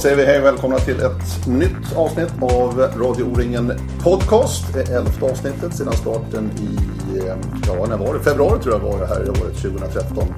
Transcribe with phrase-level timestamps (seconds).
[0.00, 3.72] Då säger vi hej och välkomna till ett nytt avsnitt av Radio O-ringen
[4.02, 4.74] Podcast.
[4.74, 6.76] Det elfte avsnittet sedan starten i,
[7.18, 7.36] eh,
[7.66, 8.20] ja när var det?
[8.20, 10.34] Februari tror jag var det här i året 2013.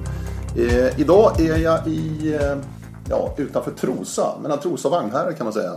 [0.57, 2.57] Eh, idag är jag i, eh,
[3.09, 5.73] ja utanför Trosa, mellan Trosa och Vagnhärad kan man säga.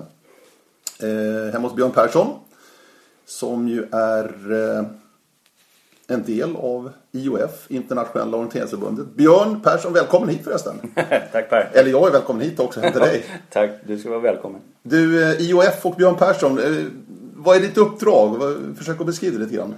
[1.00, 2.26] Eh, hemma hos Björn Persson.
[3.26, 4.84] Som ju är eh,
[6.08, 9.06] en del av IOF, Internationella orienteringsförbundet.
[9.06, 10.74] Björn Persson, välkommen hit förresten.
[11.32, 11.70] Tack Per.
[11.72, 13.24] Eller jag är välkommen hit också, till dig.
[13.50, 14.60] Tack, du ska vara välkommen.
[14.82, 16.84] Du, eh, IOF och Björn Persson, eh,
[17.36, 18.36] vad är ditt uppdrag?
[18.78, 19.74] Försök att beskriva det lite grann.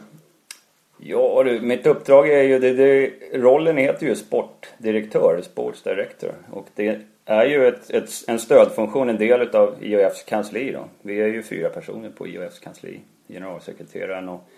[1.00, 6.32] Ja du, mitt uppdrag är ju, det, det, rollen heter ju sportdirektör, sports director.
[6.50, 10.84] Och det är ju ett, ett, en stödfunktion, en del utav IOFs kansli då.
[11.02, 13.00] Vi är ju fyra personer på IOFs kansli.
[13.28, 14.48] Generalsekreteraren och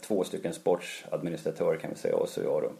[0.00, 2.70] två stycken sportsadministratörer kan vi säga, och så jag då.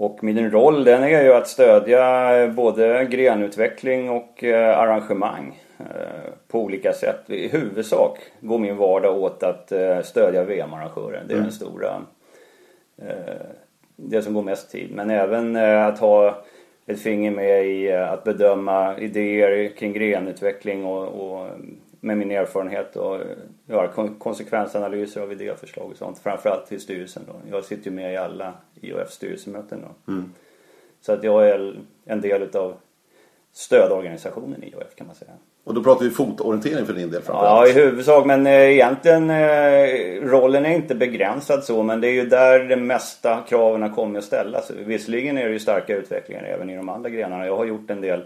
[0.00, 6.32] Och min roll den är ju att stödja eh, både grenutveckling och eh, arrangemang eh,
[6.48, 7.30] på olika sätt.
[7.30, 11.24] I huvudsak går min vardag åt att eh, stödja VM-arrangörer.
[11.28, 12.02] Det är den stora,
[13.02, 13.46] eh,
[13.96, 14.90] det som går mest tid.
[14.94, 16.44] Men även eh, att ha
[16.86, 21.48] ett finger med i eh, att bedöma idéer kring grenutveckling och, och
[22.00, 23.20] med min erfarenhet och eh,
[23.66, 26.18] göra kon- konsekvensanalyser av idéförslag och sånt.
[26.18, 27.32] Framförallt till styrelsen då.
[27.56, 30.12] Jag sitter ju med i alla IOF styrelsemöten då.
[31.00, 32.74] Så att jag är en del utav
[33.52, 35.30] stödorganisationen IOF kan man säga.
[35.64, 37.68] Och då pratar vi fotorientering för din del Ja, framförallt.
[37.68, 38.26] i huvudsak.
[38.26, 41.82] Men eh, egentligen eh, rollen är inte begränsad så.
[41.82, 44.70] Men det är ju där de mesta kraven kommer att ställas.
[44.70, 47.46] Visserligen är det ju starka utvecklingar även i de andra grenarna.
[47.46, 48.24] Jag har gjort en del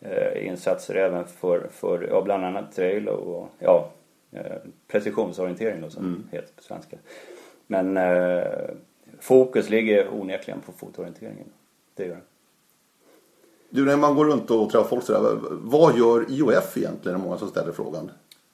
[0.00, 3.90] eh, insatser även för, för ja, bland annat trail och ja,
[4.32, 4.56] eh,
[4.88, 6.96] precisionsorientering då, som heter på svenska.
[7.66, 8.44] Men eh,
[9.20, 11.46] fokus ligger onekligen på fotorienteringen.
[11.94, 12.20] Det gör det.
[13.72, 17.20] Du, när man går runt och träffar folk sådär, vad gör IOF egentligen?
[17.20, 18.10] är många som ställer frågan.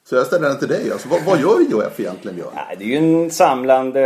[0.08, 0.92] Så jag ställer den till dig.
[0.92, 2.50] Alltså, vad, vad gör IOF egentligen, Björn?
[2.54, 4.00] Nej, det är ju en samlande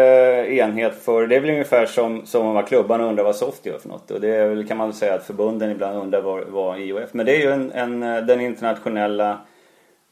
[0.51, 3.89] enhet för, det är väl ungefär som, som om klubbarna undrar vad SOFT gör för
[3.89, 4.11] något.
[4.11, 7.15] Och det är väl, kan man väl säga att förbunden ibland undrar vad, vad IOF,
[7.15, 9.41] men det är ju en, en, den internationella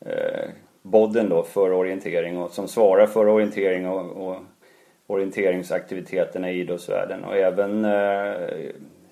[0.07, 0.49] eh,
[0.83, 4.37] bodden då för orientering och som svarar för orientering och, och
[5.07, 8.33] orienteringsaktiviteterna i idrottsvärlden och även eh,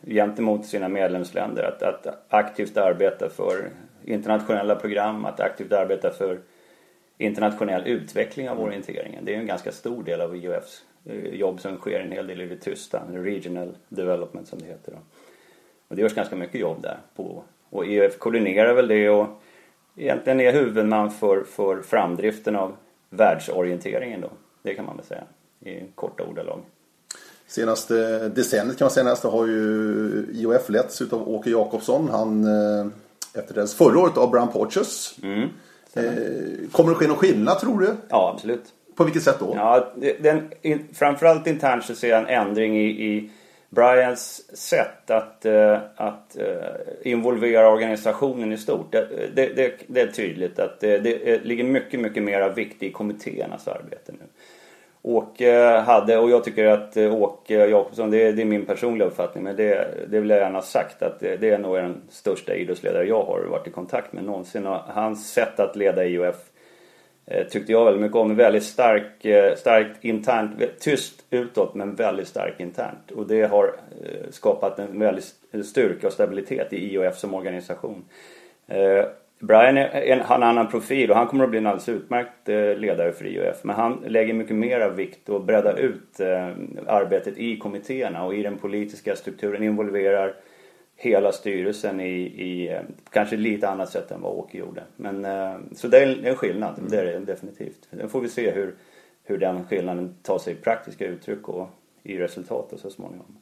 [0.07, 3.71] gentemot sina medlemsländer att, att aktivt arbeta för
[4.05, 6.39] internationella program, att aktivt arbeta för
[7.19, 9.25] internationell utveckling av orienteringen.
[9.25, 12.41] Det är en ganska stor del av IOFs eh, jobb som sker en hel del
[12.41, 14.99] i det tysta, Regional Development som det heter då.
[15.89, 16.99] Och det görs ganska mycket jobb där.
[17.17, 19.27] På, och IOF koordinerar väl det och
[19.97, 22.77] egentligen är huvudman för, för framdriften av
[23.11, 24.31] världsorienteringen då.
[24.63, 25.25] Det kan man väl säga
[25.61, 26.61] i korta ordalag.
[27.47, 32.09] Senaste decenniet kan man säga nästan har ju IOF letts utav Åke Jakobsson.
[32.11, 32.87] Han eh,
[33.35, 35.19] efterträddes förra året av Brian Porteous.
[35.23, 35.49] Mm.
[35.97, 37.97] Eh, kommer det ske någon skillnad tror du?
[38.09, 38.65] Ja, absolut.
[38.97, 39.53] På vilket sätt då?
[39.55, 40.51] Ja, den,
[40.95, 43.31] framförallt internt så ser jag en ändring i, i
[43.71, 48.93] Brians sätt att, eh, att eh, involvera organisationen i stort.
[48.93, 52.91] Det, det, det, det är tydligt att det, det ligger mycket, mycket mer vikt i
[52.91, 54.25] kommittéernas arbete nu.
[55.07, 55.53] Åke
[55.87, 59.45] hade, och jag tycker att eh, Åke Jakobsson, det är, det är min personliga uppfattning,
[59.45, 62.55] men det, det vill jag gärna ha sagt att det, det är nog den största
[62.55, 64.67] idrottsledare jag har varit i kontakt med någonsin.
[64.67, 66.37] Och hans sätt att leda IOF
[67.27, 68.37] eh, tyckte jag väldigt mycket om.
[68.37, 70.51] Väldigt stark, eh, starkt internt,
[70.81, 73.11] tyst utåt men väldigt stark internt.
[73.11, 75.25] Och det har eh, skapat en väldig
[75.65, 78.05] styrka och stabilitet i IOF som organisation.
[78.67, 79.05] Eh,
[79.39, 82.49] Brian är en, har en annan profil och han kommer att bli en alldeles utmärkt
[82.49, 83.65] eh, ledare för IOF.
[83.65, 86.49] Men han lägger mycket mer vikt och breddar ut eh,
[86.87, 89.63] arbetet i kommittéerna och i den politiska strukturen.
[89.63, 90.35] Involverar
[90.97, 92.81] hela styrelsen i, i eh,
[93.11, 94.83] kanske lite annat sätt än vad Åke gjorde.
[94.97, 95.27] Men,
[95.75, 97.89] så det är en, skillnad, det är det definitivt.
[97.91, 98.75] Sen får vi se hur,
[99.25, 101.69] hur den skillnaden tar sig i praktiska uttryck och
[102.03, 103.37] i resultatet så småningom.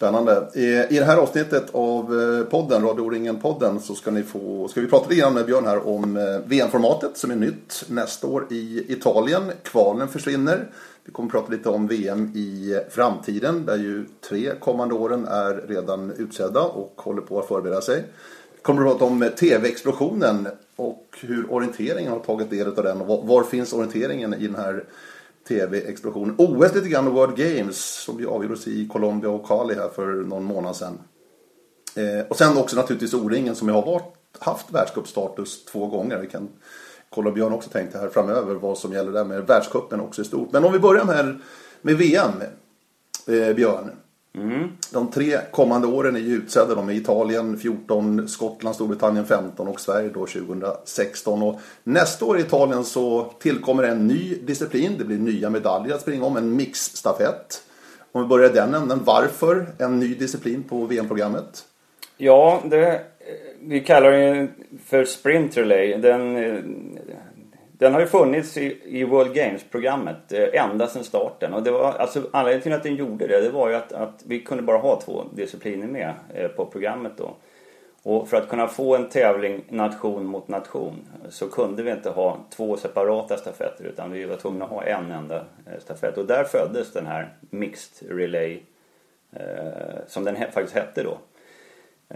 [0.00, 0.48] Spännande.
[0.54, 4.86] I, det här avsnittet av eh, podden, Radio O-ringen-podden, så ska, ni få, ska vi
[4.86, 8.84] prata lite grann med Björn här om eh, VM-formatet som är nytt nästa år i
[8.88, 9.42] Italien.
[9.62, 10.68] Kvalen försvinner.
[11.04, 16.10] Vi kommer prata lite om VM i framtiden där ju tre kommande åren är redan
[16.10, 18.04] utsedda och håller på att förbereda sig.
[18.56, 23.00] Vi kommer att prata om eh, TV-explosionen och hur orienteringen har tagit del av den
[23.00, 24.84] och var finns orienteringen i den här
[25.48, 26.34] TV-explosionen.
[26.38, 30.06] OS lite grann och World Games som ju avgjordes i Colombia och Cali här för
[30.06, 30.98] någon månad sedan.
[31.96, 36.18] Eh, och sen också naturligtvis O-ringen som jag har varit, haft världscupstatus två gånger.
[36.18, 36.48] Vi kan
[37.10, 40.52] kolla Björn också tänkte här framöver vad som gäller där med världscupen också i stort.
[40.52, 41.40] Men om vi börjar med,
[41.82, 42.32] med VM,
[43.26, 43.90] eh, Björn.
[44.34, 44.68] Mm.
[44.92, 46.74] De tre kommande åren är ju utsedda.
[46.74, 51.42] De är Italien 14, Skottland, Storbritannien 15 och Sverige då 2016.
[51.42, 54.94] Och nästa år i Italien så tillkommer en ny disciplin.
[54.98, 57.62] Det blir nya medaljer att springa om, en mixstafett.
[58.12, 61.64] Om vi börjar i den änden, varför en ny disciplin på VM-programmet?
[62.16, 63.00] Ja, det,
[63.60, 64.48] vi kallar den
[64.86, 65.96] för Sprint Relay.
[65.96, 66.36] Den,
[67.80, 71.54] den har ju funnits i, i World Games-programmet eh, ända sedan starten.
[71.54, 74.22] Och det var, alltså, anledningen till att den gjorde det, det var ju att, att
[74.26, 77.36] vi kunde bara ha två discipliner med eh, på programmet då.
[78.02, 82.38] Och för att kunna få en tävling nation mot nation så kunde vi inte ha
[82.50, 86.18] två separata stafetter utan vi var tvungna att ha en enda eh, stafett.
[86.18, 88.60] Och där föddes den här Mixed Relay
[89.32, 89.42] eh,
[90.06, 91.18] som den faktiskt hette då.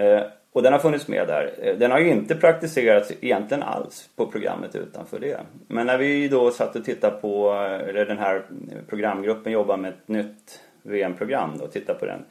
[0.03, 0.23] Eh,
[0.55, 1.55] och den har funnits med där.
[1.63, 5.41] Eh, den har ju inte praktiserats egentligen alls på programmet utanför det.
[5.69, 8.43] Men när vi då satt och tittade på, eh, eller den här
[8.89, 12.25] programgruppen jobbar med ett nytt VM-program och tittade på den.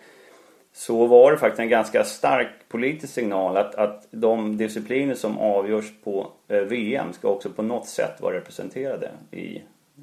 [0.74, 5.92] Så var det faktiskt en ganska stark politisk signal att, att de discipliner som avgörs
[6.04, 9.56] på eh, VM ska också på något sätt vara representerade i,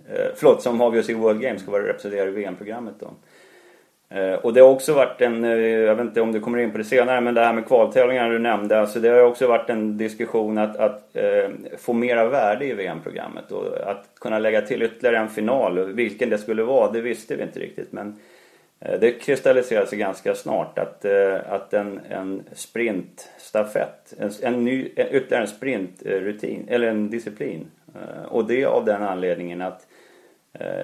[0.08, 3.10] eh, förlåt, som avgörs i World Games ska vara representerade i VM-programmet då.
[4.14, 6.72] Eh, och det har också varit en, eh, jag vet inte om du kommer in
[6.72, 8.80] på det senare, men det här med kvaltävlingarna du nämnde.
[8.80, 13.52] Alltså det har också varit en diskussion att, att eh, få mera värde i VM-programmet
[13.52, 15.92] och att kunna lägga till ytterligare en final.
[15.92, 17.92] Vilken det skulle vara, det visste vi inte riktigt.
[17.92, 18.16] Men
[18.80, 24.84] eh, det kristalliserade sig ganska snart att, eh, att en, en sprintstafett, en, en ny,
[24.96, 27.66] ytterligare en sprintrutin, eller en disciplin.
[27.94, 29.86] Eh, och det av den anledningen att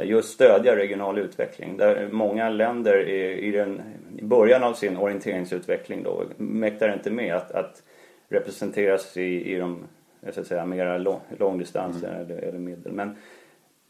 [0.04, 1.76] just stödja regional utveckling.
[1.76, 3.82] Där många länder i, den,
[4.18, 7.82] i början av sin orienteringsutveckling då mäktar inte med att, att
[8.28, 9.84] representeras i, i de
[10.30, 12.20] så att säga, mera lång, långdistanser mm.
[12.20, 12.92] eller, eller medel.
[12.92, 13.16] Men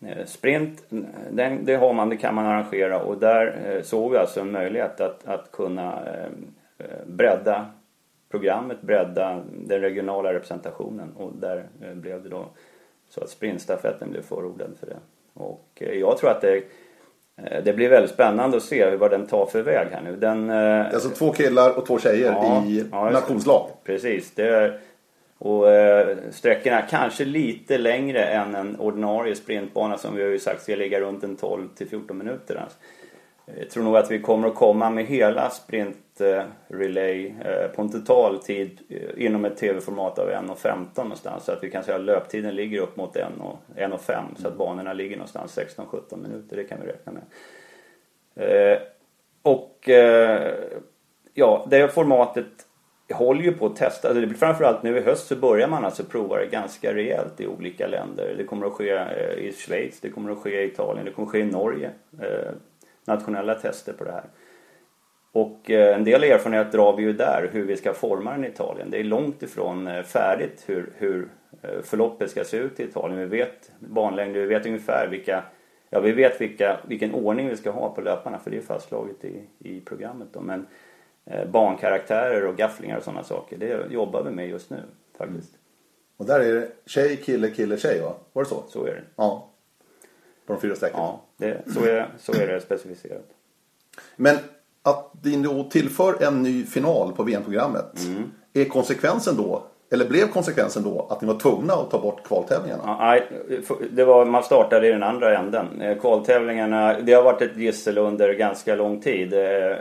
[0.06, 0.84] eh, sprint,
[1.30, 4.52] den, det har man, det kan man arrangera och där eh, såg vi alltså en
[4.52, 6.08] möjlighet att, att kunna
[7.06, 7.66] bredda
[8.30, 12.46] programmet, bredda den regionala representationen och där blev det då
[13.08, 14.96] så att sprintstafetten blev förordad för det.
[15.36, 16.56] Och eh, jag tror att det,
[17.36, 20.16] eh, det blir väldigt spännande att se vad den tar för väg här nu.
[20.16, 23.70] Den, eh, alltså två killar och två tjejer ja, i ja, nationslag.
[23.84, 24.34] Precis.
[24.34, 24.80] Det är,
[25.38, 25.64] och
[26.30, 31.00] sträckorna kanske lite längre än en ordinarie sprintbana som vi har ju sagt ska ligga
[31.00, 32.56] runt en 12 till 14 minuter.
[32.56, 32.78] Alltså.
[33.54, 37.82] Jag tror nog att vi kommer att komma med hela sprint eh, relay eh, på
[37.82, 41.44] en total tid eh, inom ett tv-format av 1.15 någonstans.
[41.44, 43.98] Så att vi kan säga att löptiden ligger upp mot 1.05
[44.36, 44.58] så att mm.
[44.58, 46.56] banorna ligger någonstans 16-17 minuter.
[46.56, 47.22] Det kan vi räkna med.
[49.42, 49.88] Och
[51.34, 52.46] ja, det formatet
[53.12, 54.08] håller ju på att testa.
[54.08, 57.86] Alltså framförallt nu i höst så börjar man alltså prova det ganska rejält i olika
[57.86, 58.34] länder.
[58.38, 58.90] Det kommer att ske
[59.38, 61.90] i Schweiz, det kommer att ske i Italien, det kommer att ske i Norge
[63.06, 64.24] nationella tester på det här.
[65.32, 68.48] Och eh, en del erfarenhet drar vi ju där, hur vi ska forma den i
[68.48, 68.90] Italien.
[68.90, 71.28] Det är långt ifrån eh, färdigt hur, hur
[71.62, 73.18] eh, förloppet ska se ut i Italien.
[73.18, 75.44] Vi vet banlängder, vi vet ungefär vilka
[75.90, 79.24] Ja, vi vet vilka, vilken ordning vi ska ha på löparna för det är fastslaget
[79.24, 80.40] i, i programmet då.
[80.40, 80.66] Men
[81.24, 84.82] eh, bankaraktärer och gafflingar och sådana saker, det jobbar vi med just nu
[85.18, 85.54] faktiskt.
[85.54, 85.60] Mm.
[86.16, 88.14] Och där är det tjej, kille, kille, tjej va?
[88.32, 88.64] Var det så?
[88.68, 89.02] Så är det.
[89.16, 89.50] Ja.
[90.46, 91.02] På de fyra sträckorna?
[91.02, 93.26] Ja, det, så, är, så är det specificerat.
[94.16, 94.36] Men
[94.82, 98.04] att ni då tillför en ny final på VM-programmet.
[98.06, 98.22] Mm.
[98.54, 99.62] Är konsekvensen då,
[99.92, 102.96] eller blev konsekvensen då, att ni var tvungna att ta bort kvaltävlingarna?
[103.00, 103.22] Nej,
[103.90, 105.80] det var, man startade i den andra änden.
[105.80, 109.32] Eh, kvaltävlingarna, det har varit ett gissel under ganska lång tid.
[109.32, 109.76] Eh,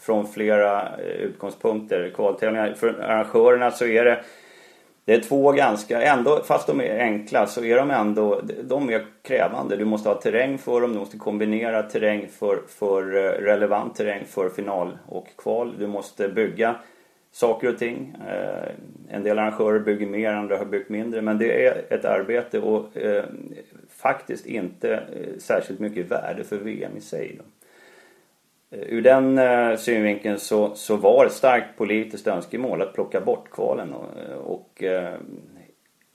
[0.00, 2.12] från flera utgångspunkter.
[2.14, 4.20] Kvaltävlingar, för arrangörerna så är det
[5.10, 9.06] det är två ganska, ändå, fast de är enkla så är de ändå, de är
[9.22, 9.76] krävande.
[9.76, 14.24] Du måste ha terräng för dem, du måste kombinera terräng för, för eh, relevant terräng
[14.24, 15.74] för final och kval.
[15.78, 16.76] Du måste bygga
[17.32, 18.16] saker och ting.
[18.28, 18.68] Eh,
[19.08, 21.22] en del arrangörer bygger mer, andra har byggt mindre.
[21.22, 23.24] Men det är ett arbete och eh,
[23.88, 27.38] faktiskt inte eh, särskilt mycket värde för VM i sig.
[27.38, 27.44] Då.
[28.70, 33.50] Eh, ur den eh, synvinkeln så, så var det starkt politiskt önskemål att plocka bort
[33.50, 34.82] kvalen och, eh, och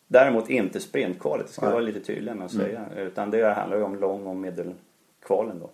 [0.07, 2.79] däremot inte sprintkvalet, det ska jag vara lite tydlig med att säga.
[2.79, 3.07] Mm.
[3.07, 5.69] Utan det handlar ju om lång och medelkvalen då.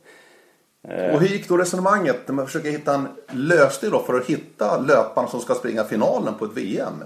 [0.84, 4.80] Och hur gick då resonemanget när man försöker hitta en lösning då för att hitta
[4.80, 7.04] löparen som ska springa finalen på ett VM?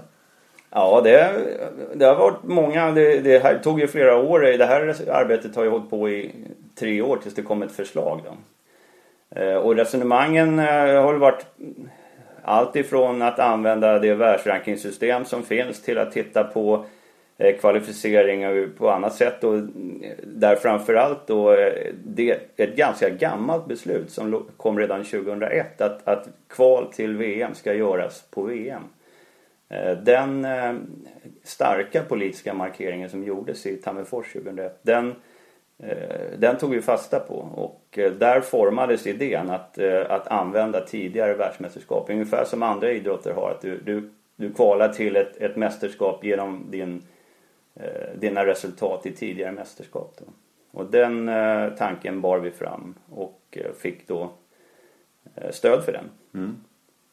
[0.70, 1.32] Ja, det,
[1.94, 2.90] det har varit många.
[2.90, 4.40] Det, det, här tog ju flera år.
[4.40, 6.34] Det här arbetet har ju hållit på i
[6.74, 8.20] tre år tills det kom ett förslag.
[8.24, 8.36] Då.
[9.36, 11.46] Eh, och resonemangen eh, har har varit
[12.42, 16.84] allt ifrån att använda det världsrankingsystem som finns till att titta på
[17.38, 19.44] eh, kvalificeringar kvalificering på annat sätt.
[19.44, 19.62] Och
[20.24, 21.56] där framförallt då
[22.04, 27.54] det är ett ganska gammalt beslut som kom redan 2001 att, att kval till VM
[27.54, 28.82] ska göras på VM.
[30.02, 30.46] Den
[31.42, 35.14] starka politiska markeringen som gjordes i Tammerfors 2001 den,
[36.38, 39.78] den tog vi fasta på och där formades idén att,
[40.08, 43.50] att använda tidigare världsmästerskap ungefär som andra idrotter har.
[43.50, 47.02] Att du, du, du kvalar till ett, ett mästerskap genom din
[47.80, 50.14] Eh, dina resultat i tidigare mästerskap.
[50.18, 50.24] Då.
[50.78, 54.30] Och den eh, tanken bar vi fram och eh, fick då
[55.50, 56.04] stöd för den.
[56.34, 56.56] Mm.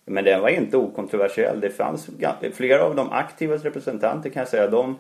[0.06, 1.60] Men den var inte okontroversiell.
[1.60, 2.10] Det fanns
[2.54, 4.68] flera av de aktiva representanter kan jag säga.
[4.68, 5.00] De,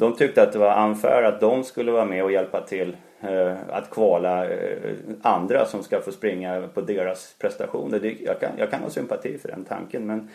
[0.00, 3.56] de tyckte att det var unfair att de skulle vara med och hjälpa till eh,
[3.68, 7.98] att kvala eh, andra som ska få springa på deras prestationer.
[7.98, 10.28] Det, jag, kan, jag kan ha sympati för den tanken men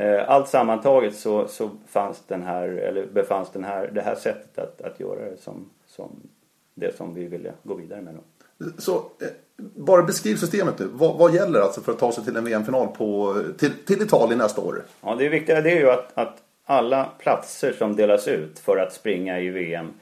[0.00, 4.58] Eh, allt sammantaget så, så fanns den här, eller befanns den här, det här sättet
[4.58, 6.10] att, att göra det som, som
[6.74, 8.14] det som vi ville gå vidare med.
[8.14, 8.66] Då.
[8.78, 10.88] Så eh, bara beskriv systemet nu.
[10.92, 12.88] Vad, vad, gäller alltså för att ta sig till en VM-final
[13.58, 14.84] till, till Italien nästa år?
[15.00, 16.36] Ja, det viktiga det är ju att, att
[16.70, 19.92] alla platser som delas ut för att springa i VM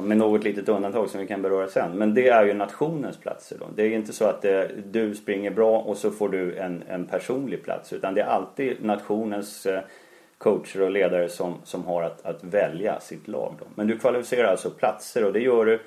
[0.00, 1.98] med något litet undantag som vi kan beröra sen.
[1.98, 3.66] Men det är ju nationens platser då.
[3.74, 6.82] Det är inte så att det, eh, du springer bra och så får du en,
[6.88, 7.92] en personlig plats.
[7.92, 9.80] Utan det är alltid nationens eh,
[10.38, 13.54] coacher och ledare som, som har att, att välja sitt lag.
[13.58, 13.64] Då.
[13.74, 15.80] Men du kvalificerar alltså platser och det gör du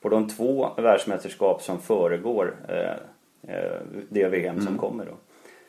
[0.00, 4.66] på de två världsmästerskap som föregår eh, eh det VM mm.
[4.66, 5.04] som kommer.
[5.04, 5.12] Då.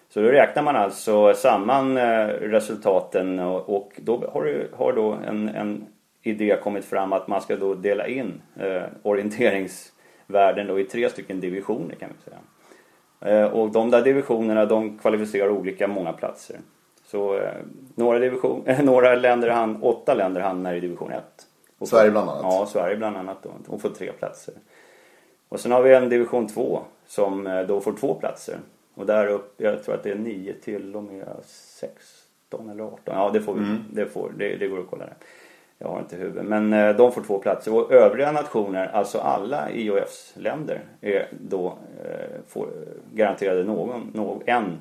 [0.10, 1.98] Så då räknar man alltså samman
[2.28, 5.88] resultaten och, då har du har då en, en
[6.22, 11.40] idé kommit fram att man ska då dela in eh, orienteringsvärlden då i tre stycken
[11.40, 12.40] divisioner kan vi säga.
[13.22, 16.58] Eh, och de där divisionerna de kvalificerar olika många platser.
[17.06, 17.52] Så eh,
[17.96, 21.24] några, division, några länder, han, åtta länder hamnar i division 1.
[21.90, 22.44] Sverige bland annat?
[22.44, 24.54] Ja, Sverige bland annat då, och får tre platser.
[25.50, 28.58] Och sen har vi en division 2 som eh, då får två platser.
[28.98, 33.00] Och där upp, jag tror att det är 9 till och med 16 eller 18.
[33.06, 33.84] Ja, det får vi, mm.
[33.94, 35.16] det, får, det, det går att kolla där.
[35.78, 36.46] Jag har inte huvud.
[36.46, 37.74] Men eh, de får två platser.
[37.74, 42.68] Och övriga nationer, alltså alla IOFs länder, är då eh, får
[43.14, 44.78] garanterade någon, någon, en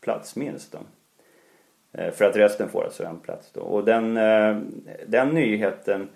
[0.00, 0.72] plats minst.
[0.72, 0.78] Då.
[1.92, 3.60] Eh, för att resten får alltså en plats då.
[3.60, 4.14] Och den,
[5.06, 6.08] den nyheten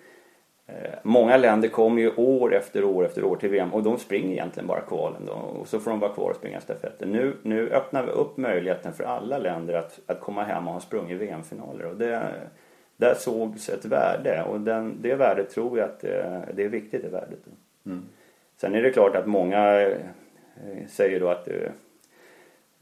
[1.02, 4.67] Många länder kommer ju år efter år efter år till VM och de springer egentligen
[4.67, 7.12] bara kvalen då och så får de vara kvar och springa stafetten.
[7.12, 10.81] Nu, nu öppnar vi upp möjligheten för alla länder att, att komma hem och ha
[10.81, 12.33] sprungit VM-finaler och det,
[12.97, 17.02] där sågs ett värde och den, det värdet tror jag att det, det är viktigt
[17.02, 17.38] det värdet.
[17.87, 18.02] Mm.
[18.57, 19.97] Sen är det klart att många eh,
[20.88, 21.55] säger då att eh,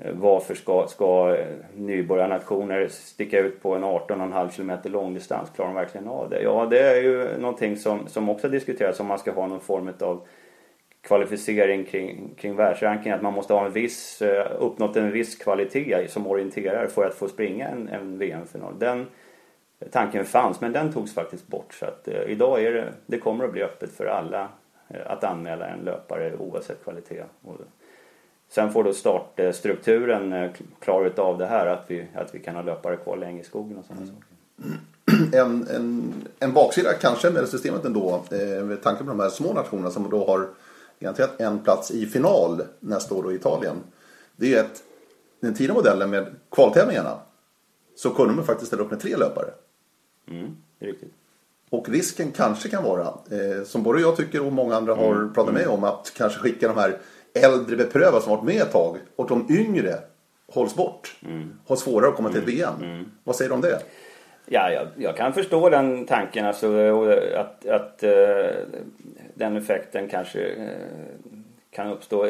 [0.04, 5.50] Eh, varför ska, ska eh, nybörjarnationer sticka ut på en 18,5 km långdistans?
[5.50, 6.42] Klarar de verkligen av det?
[6.42, 9.92] Ja, det är ju någonting som, som också diskuteras om man ska ha någon form
[10.00, 10.26] av
[11.00, 13.16] kvalificering kring, kring världsrankingen.
[13.16, 17.14] Att man måste ha en viss, eh, uppnått en viss kvalitet som orienterar för att
[17.14, 18.78] få springa en, en VM-final.
[18.78, 19.06] Den,
[19.90, 21.74] tanken fanns men den togs faktiskt bort.
[21.74, 24.48] Så att eh, idag är det, det kommer att bli öppet för alla
[24.88, 27.24] eh, att anmäla en löpare oavsett kvalitet.
[27.42, 27.56] Och
[28.50, 32.62] sen får då startstrukturen eh, klara utav det här att vi, att vi kan ha
[32.62, 34.14] löpare kvar länge i skogen och sådana mm.
[34.14, 34.26] saker.
[35.32, 39.52] En, en, en baksida kanske med systemet ändå, eh, med tanke på de här små
[39.52, 40.48] nationerna som då har
[41.00, 43.76] garanterat en plats i final nästa år i Italien.
[44.36, 44.82] Det är att
[45.40, 47.18] den tidigare modellen med kvaltävlingarna
[47.96, 49.50] så kunde man faktiskt ställa upp med tre löpare.
[50.30, 51.12] Mm, riktigt.
[51.70, 55.32] Och risken kanske kan vara, eh, som både jag tycker och många andra har mm.
[55.32, 55.74] pratat med mm.
[55.74, 56.98] om, att kanske skicka de här
[57.34, 59.94] äldre beprövade som varit med ett tag och de yngre
[60.52, 61.16] hålls bort.
[61.26, 61.50] Mm.
[61.66, 62.74] Har svårare att komma till ett VM.
[62.78, 62.90] Mm.
[62.90, 63.10] mm.
[63.24, 63.82] Vad säger du om det?
[64.46, 66.46] Ja, jag, jag, kan förstå den tanken.
[66.46, 66.90] Alltså,
[67.36, 68.46] att, att uh,
[69.34, 70.68] den effekten kanske uh,
[71.70, 72.26] kan uppstå.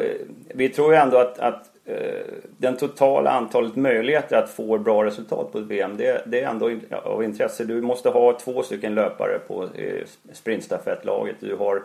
[0.47, 2.25] Vi tror ju ändå att, att Eh,
[2.57, 6.71] den totala antalet möjligheter att få bra resultat på ett VM det, det är ändå
[7.03, 7.65] av intresse.
[7.65, 11.35] Du måste ha två stycken löpare på eh, sprintstafettlaget.
[11.39, 11.83] Du har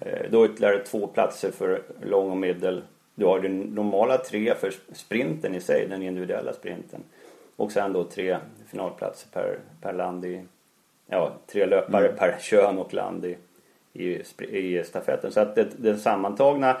[0.00, 2.82] eh, då ytterligare två platser för lång och medel.
[3.14, 7.00] Du har den normala tre för sprinten i sig, den individuella sprinten.
[7.56, 10.42] Och sen då tre finalplatser per, per land i,
[11.06, 12.18] ja, tre löpare mm.
[12.18, 13.36] per kön och land i,
[13.92, 15.32] i, i stafetten.
[15.32, 16.76] Så att det, den sammantagna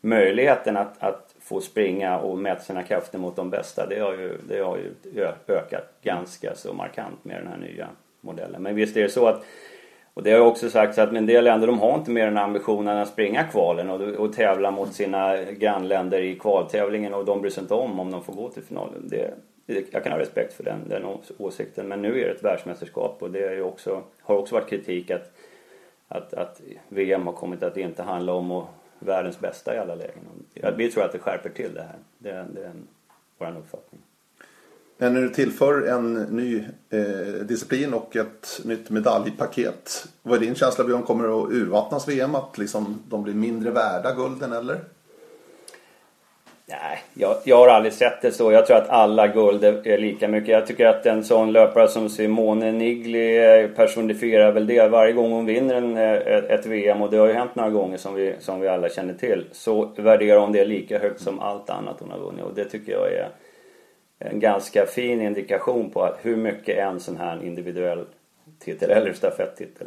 [0.00, 4.38] möjligheten att, att få springa och mäta sina krafter mot de bästa det har ju,
[4.48, 4.92] det har ju
[5.48, 7.88] ökat ganska så markant med den här nya
[8.20, 8.62] modellen.
[8.62, 9.44] Men visst är det så att
[10.14, 12.98] och det har också sagts att en del länder de har inte mer än ambitionen
[12.98, 17.62] att springa kvalen och, och tävla mot sina grannländer i kvaltävlingen och de bryr sig
[17.62, 19.08] inte om om de får gå till finalen.
[19.08, 19.34] Det,
[19.90, 21.02] jag kan ha respekt för den, den
[21.38, 24.70] åsikten men nu är det ett världsmästerskap och det är ju också, har också varit
[24.70, 25.32] kritik att,
[26.08, 28.68] att, att VM har kommit att inte handla om och,
[29.04, 30.22] världens bästa i alla lägen.
[30.76, 31.98] Vi tror att det skärper till det här.
[32.18, 32.72] Det, det är
[33.38, 34.00] vår uppfattning.
[35.02, 40.06] Men när du tillför en ny eh, disciplin och ett nytt medaljpaket.
[40.22, 41.02] Vad är din känsla Björn?
[41.02, 42.34] Kommer det att urvattnas VM?
[42.34, 44.80] Att liksom, de blir mindre värda gulden eller?
[46.66, 48.52] Nej, jag, jag har aldrig sett det så.
[48.52, 50.48] Jag tror att alla guld är, är lika mycket.
[50.48, 54.88] Jag tycker att en sån löpare som Simone Nigli eh, personifierar väl det.
[54.88, 57.70] Varje gång hon vinner en, eh, ett, ett VM, och det har ju hänt några
[57.70, 61.40] gånger som vi, som vi alla känner till, så värderar hon det lika högt som
[61.40, 62.44] allt annat hon har vunnit.
[62.44, 63.28] Och det tycker jag är
[64.24, 68.06] en ganska fin indikation på att hur mycket en sån här individuell
[68.58, 69.86] titel eller stafettitel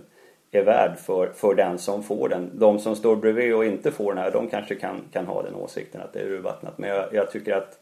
[0.51, 2.51] är värd för, för den som får den.
[2.53, 5.55] De som står bredvid och inte får den här, de kanske kan, kan ha den
[5.55, 6.77] åsikten att det är urvattnat.
[6.77, 7.79] Men jag, jag tycker att,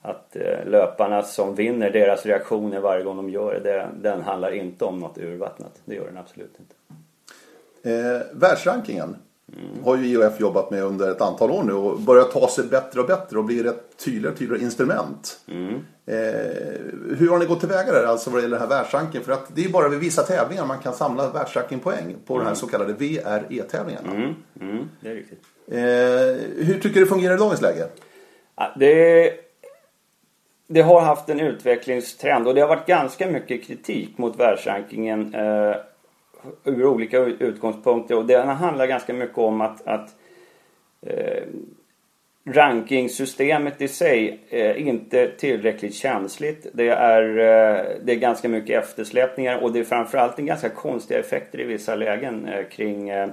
[0.00, 4.84] att eh, löparna som vinner, deras reaktioner varje gång de gör det, den handlar inte
[4.84, 5.80] om något urvattnat.
[5.84, 6.74] Det gör den absolut inte.
[7.90, 9.16] Eh, världsrankingen
[9.84, 13.00] har ju IOF jobbat med under ett antal år nu och börjar ta sig bättre
[13.00, 15.40] och bättre och blir ett tydligare och tydligare instrument.
[15.48, 15.74] Mm.
[16.06, 19.24] Eh, hur har ni gått tillväga där alltså vad gäller den här världsrankingen?
[19.24, 22.44] För att det är ju bara vid vissa tävlingar man kan samla världsrankingpoäng på mm.
[22.44, 24.14] de här så kallade VRE-tävlingarna.
[24.14, 24.34] Mm.
[24.60, 24.88] Mm.
[25.00, 25.42] Det är riktigt.
[25.68, 27.86] Eh, hur tycker du det fungerar i dagens läge?
[28.76, 29.32] Det,
[30.66, 35.76] det har haft en utvecklingstrend och det har varit ganska mycket kritik mot världsrankingen eh,
[36.64, 38.16] ur olika utgångspunkter.
[38.16, 40.14] Och det handlar ganska mycket om att, att
[41.06, 41.42] eh,
[42.44, 46.66] rankingsystemet i sig är inte tillräckligt känsligt.
[46.72, 51.20] Det är, eh, det är ganska mycket eftersläpningar och det är framförallt en ganska konstiga
[51.20, 53.28] effekter i vissa lägen eh, kring eh,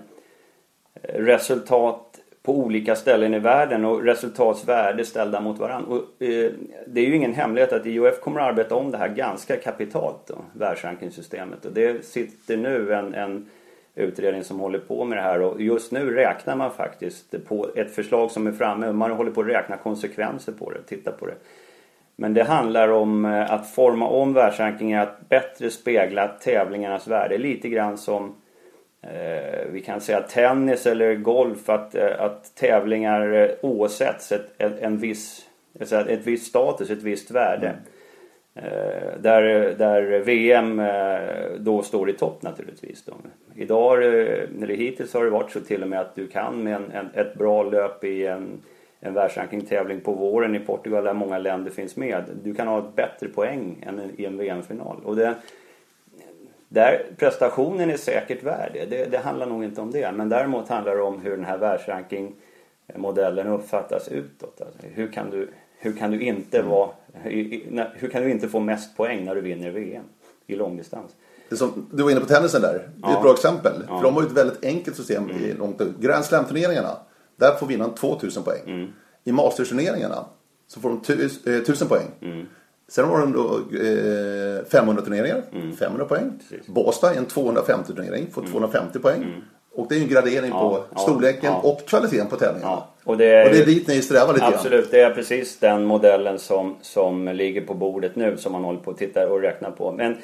[1.04, 2.19] resultat
[2.50, 5.92] på olika ställen i världen och resultatsvärde ställda mot varandra.
[5.92, 6.52] Och, eh,
[6.88, 10.28] det är ju ingen hemlighet att IOF kommer att arbeta om det här ganska kapitalt,
[10.28, 11.66] då, världsrankingsystemet.
[11.66, 13.50] Och det sitter nu en, en
[13.96, 17.96] utredning som håller på med det här och just nu räknar man faktiskt på ett
[17.96, 18.92] förslag som är framme.
[18.92, 21.36] Man håller på att räkna konsekvenser på det, titta på det.
[22.16, 27.38] Men det handlar om eh, att forma om världsrankingen att bättre spegla tävlingarnas värde.
[27.38, 28.36] Lite grann som
[29.72, 34.98] vi kan säga tennis eller golf att, eh, att tävlingar eh, åsätts ett, ett, en
[34.98, 35.46] viss,
[35.80, 37.68] ett visst status, ett visst värde.
[37.68, 37.80] Mm.
[38.56, 39.44] Eh, där,
[39.78, 43.06] där VM eh, då står i topp naturligtvis.
[43.06, 43.14] Då.
[43.56, 46.92] Idag, eller hittills har det varit så till och med att du kan med en,
[46.92, 48.62] en, ett bra löp i en,
[49.00, 52.24] en världsrankingtävling på våren i Portugal där många länder finns med.
[52.44, 55.02] Du kan ha ett bättre poäng än i en VM-final.
[55.04, 55.36] Och det,
[56.70, 58.86] där prestationen är säkert värd det.
[58.86, 59.06] det.
[59.06, 60.12] Det handlar nog inte om det.
[60.12, 64.62] Men däremot handlar det om hur den här världsrankingmodellen uppfattas utåt.
[64.62, 66.70] Alltså, hur, kan du, hur kan du inte mm.
[66.70, 66.90] vara
[67.94, 70.04] hur kan du inte få mest poäng när du vinner VM
[70.48, 71.12] i långdistans?
[71.52, 72.74] Som, du var inne på tennisen där.
[72.74, 73.16] Det är ja.
[73.16, 73.74] ett bra exempel.
[73.88, 73.98] Ja.
[73.98, 75.44] För de har ju ett väldigt enkelt system mm.
[75.44, 76.98] i långt Grand Slam-turneringarna.
[77.36, 78.62] Där får vinnaren 2000 poäng.
[78.66, 78.88] Mm.
[79.24, 80.26] I Masters-turneringarna
[80.68, 82.08] så får de 1000 poäng.
[82.22, 82.46] Mm.
[82.90, 85.76] Sen har de då eh, 500 turneringar, mm.
[85.76, 86.32] 500 poäng.
[86.50, 86.68] Precis.
[86.68, 89.02] Båstad en 250 turnering, får 250 mm.
[89.02, 89.24] poäng.
[89.24, 89.42] Mm.
[89.72, 92.84] Och det är ju en gradering ja, på storleken ja, och kvaliteten på tävlingarna.
[93.04, 94.92] Och, det är, och det är dit ni strävar lite Absolut, grann.
[94.92, 98.92] det är precis den modellen som, som ligger på bordet nu som man håller på
[98.92, 99.92] att titta och räkna på.
[99.92, 100.18] Men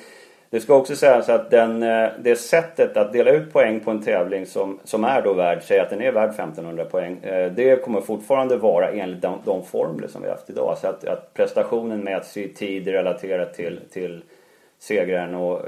[0.56, 4.02] det ska också sägas att den, eh, det sättet att dela ut poäng på en
[4.02, 7.18] tävling som, som är då värd, säg att den är värd 1500 poäng.
[7.24, 10.78] Eh, det kommer fortfarande vara enligt de, de formler som vi haft idag.
[10.82, 14.24] Så att, att prestationen mäts i tid relaterat till, till
[14.80, 15.62] segraren och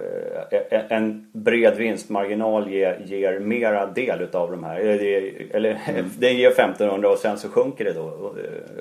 [0.52, 4.80] eh, en bred vinstmarginal ger, ger mera del utav de här.
[4.80, 6.06] Eller mm.
[6.20, 8.34] den ger 1500 och sen så sjunker det då.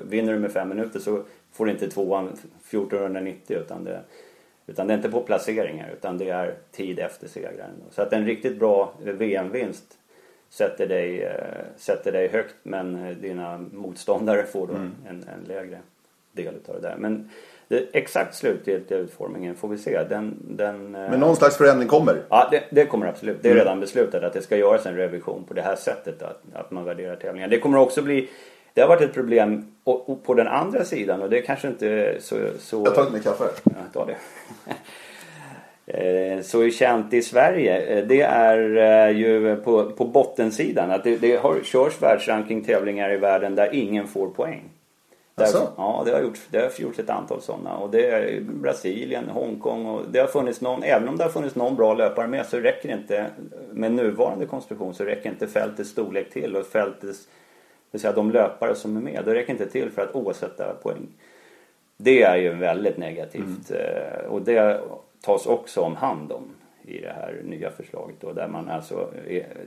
[0.09, 3.99] Vinner du med fem minuter så får du inte tvåan 1490 utan det
[4.67, 7.83] utan det är inte på placeringar utan det är tid efter segraren.
[7.91, 9.97] Så att en riktigt bra VM-vinst
[10.49, 11.33] sätter dig, eh,
[11.77, 14.91] sätter dig högt men dina motståndare får då mm.
[15.07, 15.79] en, en lägre
[16.31, 16.95] del utav det där.
[16.97, 17.29] Men
[17.67, 20.03] det, exakt slutgiltiga utformningen får vi se.
[20.09, 22.21] Den, den, eh, Men någon slags förändring kommer?
[22.29, 23.37] Ja, det, det kommer absolut.
[23.41, 23.63] Det är mm.
[23.63, 26.21] redan beslutat att det ska göras en revision på det här sättet.
[26.21, 27.47] Att, att man värderar tävlingar.
[27.47, 28.29] Det kommer också bli
[28.77, 31.67] det har varit ett problem och, och på den andra sidan och det är kanske
[31.67, 32.35] inte så...
[32.59, 33.43] så Jag tar lite mer kaffe.
[33.63, 34.15] Ja, ta det.
[35.89, 38.01] Eh, så är känt i Sverige.
[38.01, 43.55] Det är eh, ju på, på bottensidan att det, det har, körs världsrankingtävlingar i världen
[43.55, 44.63] där ingen får poäng.
[45.35, 47.77] Där, ja, det har, gjorts, det har gjorts ett antal sådana.
[47.77, 51.55] Och det är Brasilien, Hongkong och det har funnits någon, även om det har funnits
[51.55, 53.25] någon bra löpare med så räcker inte,
[53.71, 57.27] med nuvarande konstruktion så räcker inte fältets storlek till och fältets, det
[57.91, 61.07] vill säga de löpare som är med, det räcker inte till för att åsätta poäng.
[61.97, 64.31] Det är ju väldigt negativt mm.
[64.31, 64.81] och det
[65.21, 66.43] tas också om hand om
[66.87, 69.13] i det här nya förslaget då, där man alltså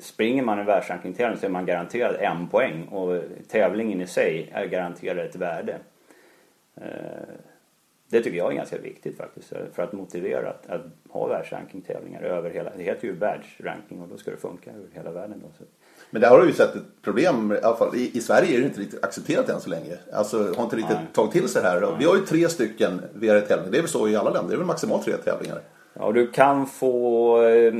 [0.00, 4.66] springer man en världsrankingtävling så är man garanterad en poäng och tävlingen i sig är
[4.66, 5.78] garanterad ett värde.
[6.74, 6.82] Eh,
[8.08, 12.50] det tycker jag är ganska viktigt faktiskt för att motivera att, att ha världsrankingtävlingar över
[12.50, 15.42] hela, det heter ju världsranking och då ska det funka över hela världen.
[15.42, 15.64] Då, så.
[16.10, 18.60] Men där har du ju sett ett problem, i alla fall i, i Sverige är
[18.60, 19.96] det inte riktigt accepterat än så länge.
[20.12, 21.06] Alltså har inte riktigt Nej.
[21.12, 21.80] tagit till sig det här.
[21.80, 21.90] Nej.
[21.98, 24.58] Vi har ju tre stycken VR-tävlingar, det är väl så i alla länder, det är
[24.58, 25.60] väl maximalt tre tävlingar.
[25.94, 27.42] Ja, du kan få...
[27.42, 27.74] Eh,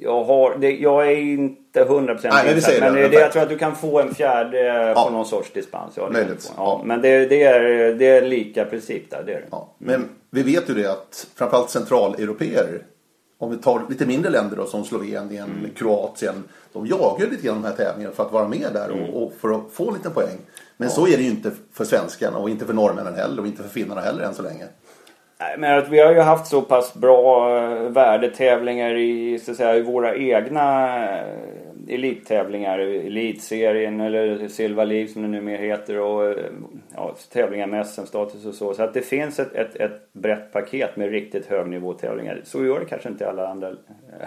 [0.00, 3.42] jag, har, det, jag är inte 100% Nej, men, insatt, men det, det, jag tror
[3.42, 4.58] att du kan få en fjärde
[4.96, 5.04] ja.
[5.04, 5.92] på någon sorts dispens.
[5.94, 6.52] Ja, Möjligt.
[6.56, 9.22] Ja, men det, det, är, det är lika princip där.
[9.26, 9.46] Det är det.
[9.50, 9.74] Ja.
[9.78, 12.82] Men vi vet ju det att framförallt centraleuropeer
[13.44, 15.70] om vi tar lite mindre länder då, som Slovenien, mm.
[15.76, 16.44] Kroatien.
[16.72, 19.10] De jagar lite grann de här tävlingarna för att vara med där och, mm.
[19.10, 20.38] och för att få en liten poäng.
[20.76, 20.94] Men ja.
[20.94, 23.68] så är det ju inte för svenskarna och inte för norrmännen heller och inte för
[23.68, 24.64] finnarna heller än så länge.
[25.58, 29.76] Men att vi har ju haft så pass bra eh, värdetävlingar i, så att säga,
[29.76, 31.24] i våra egna eh,
[31.88, 32.78] elittävlingar.
[32.78, 36.44] Elitserien eller Silva liv som det numera heter och eh,
[36.94, 38.74] ja, tävlingar med SM-status och så.
[38.74, 42.40] Så att det finns ett, ett, ett brett paket med riktigt högnivåtävlingar.
[42.44, 43.76] Så gör det kanske inte i alla, andra,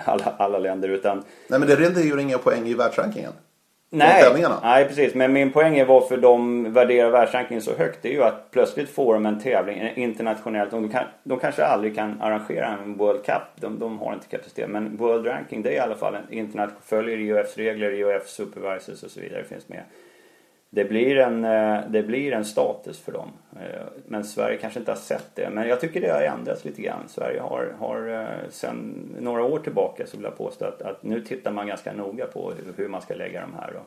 [0.06, 1.24] alla, alla länder utan...
[1.48, 3.32] Nej men det render ju inga poäng i världsrankingen.
[3.90, 5.16] Nej, nej, precis.
[5.16, 8.00] Men min poäng är varför de värderar världsrankingen så högt.
[8.02, 10.72] Det är ju att plötsligt får de en tävling internationellt.
[10.72, 13.42] De, kan, de kanske aldrig kan arrangera en World Cup.
[13.56, 14.70] De, de har inte kapacitet.
[14.70, 19.04] Men World Ranking det är i alla fall en internationell, följer IOFs regler, IOF Supervisors
[19.04, 19.84] och så vidare finns med
[20.70, 23.32] det blir, en, eh, det blir en status för dem.
[23.60, 25.50] Eh, men Sverige kanske inte har sett det.
[25.50, 27.08] Men jag tycker det har ändrats lite grann.
[27.08, 31.22] Sverige har, har eh, sedan några år tillbaka så vill jag påstå att, att nu
[31.22, 33.74] tittar man ganska noga på hur man ska lägga de här.
[33.74, 33.82] då.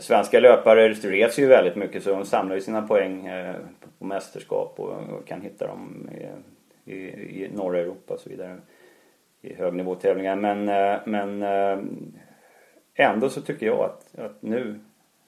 [0.00, 3.30] svenska löpare reser ju väldigt mycket så de samlar ju sina poäng
[3.98, 6.10] på mästerskap och, kan hitta dem
[6.84, 6.96] i, i,
[7.44, 8.56] i norra Europa och så vidare.
[9.40, 10.36] I högnivåtävlingar.
[10.36, 10.64] Men,
[11.04, 11.42] men
[12.94, 14.80] ändå så tycker jag att, att nu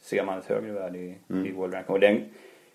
[0.04, 1.46] ser man ett högre värde i, mm.
[1.46, 1.94] i World Ranking.
[1.94, 2.28] Och den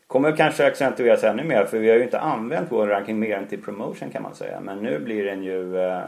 [0.08, 3.48] kommer kanske accentueras ännu mer för vi har ju inte använt World Ranking mer än
[3.48, 4.60] till promotion kan man säga.
[4.62, 6.02] Men nu blir den ju, eh,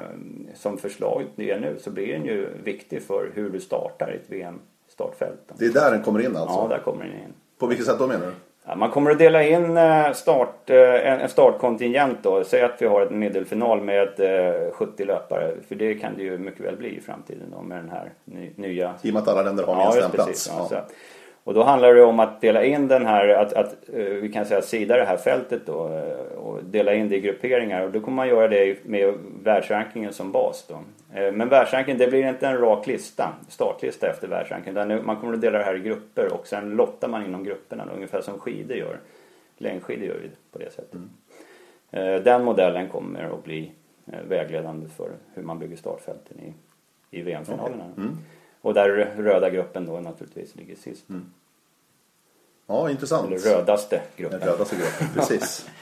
[0.53, 5.51] som förslaget är nu, så blir den ju viktig för hur du startar ett VM-startfält.
[5.57, 6.57] Det är där den kommer in alltså?
[6.57, 7.34] Ja, där kommer den in.
[7.60, 8.31] På vilket sätt då menar du?
[8.76, 12.43] Man kommer att dela in eh, start, eh, en startkontingent då.
[12.43, 14.10] Säg att vi har ett medelfinal med
[14.74, 15.52] 70 löpare.
[15.67, 18.12] För det kan det ju mycket väl bli i framtiden då med den här
[18.56, 18.93] nya...
[19.02, 20.52] I och med att alla länder har minst ja, en plats.
[20.58, 20.67] Ja.
[20.71, 20.86] Ja.
[21.43, 24.45] Och då handlar det om att dela in den här, att, att uh, vi kan
[24.45, 27.99] säga sida det här fältet då uh, och dela in det i grupperingar och då
[27.99, 30.73] kommer man göra det med världsrankingen som bas då.
[31.19, 35.06] Uh, men världsrankingen, det blir inte en rak lista, startlista efter världsrankingen.
[35.06, 37.95] Man kommer att dela det här i grupper och sen lottar man inom grupperna då,
[37.95, 38.97] ungefär som skidor gör.
[39.58, 40.93] Längdskidor gör vi på det sättet.
[40.93, 42.23] Mm.
[42.23, 43.71] Den modellen kommer att bli
[44.27, 46.54] vägledande för hur man bygger startfälten i,
[47.19, 47.86] i VM-finalerna.
[47.91, 48.04] Okay.
[48.04, 48.17] Mm.
[48.62, 51.10] Och där röda gruppen då naturligtvis ligger sist.
[51.10, 51.26] Mm.
[52.67, 53.28] Ja, intressant.
[53.28, 54.39] Eller rödaste gruppen.
[54.39, 55.69] Den rödaste gruppen, precis.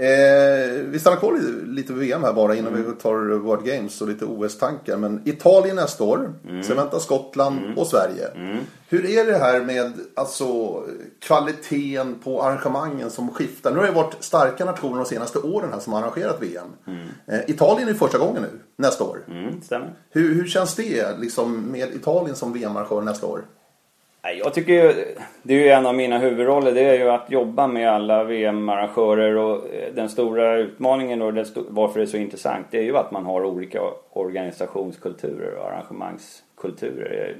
[0.00, 2.86] Eh, vi stannar kvar lite vid VM här bara innan mm.
[2.86, 4.96] vi tar World Games och lite OS-tankar.
[4.96, 6.32] Men Italien nästa år.
[6.48, 6.62] Mm.
[6.62, 7.78] Sen väntar Skottland mm.
[7.78, 8.28] och Sverige.
[8.34, 8.58] Mm.
[8.88, 10.82] Hur är det här med alltså,
[11.20, 13.70] kvaliteten på arrangemangen som skiftar?
[13.70, 16.66] Nu har det varit starka nationer de senaste åren här som har arrangerat VM.
[16.86, 17.08] Mm.
[17.26, 19.18] Eh, Italien är första gången nu, nästa år.
[19.28, 19.60] Mm.
[20.10, 23.44] Hur, hur känns det liksom, med Italien som VM-arrangör nästa år?
[24.36, 27.66] Jag tycker ju, det är ju en av mina huvudroller, det är ju att jobba
[27.66, 31.34] med alla VM-arrangörer och eh, den stora utmaningen och
[31.68, 37.36] varför det är så intressant det är ju att man har olika organisationskulturer och arrangemangskulturer.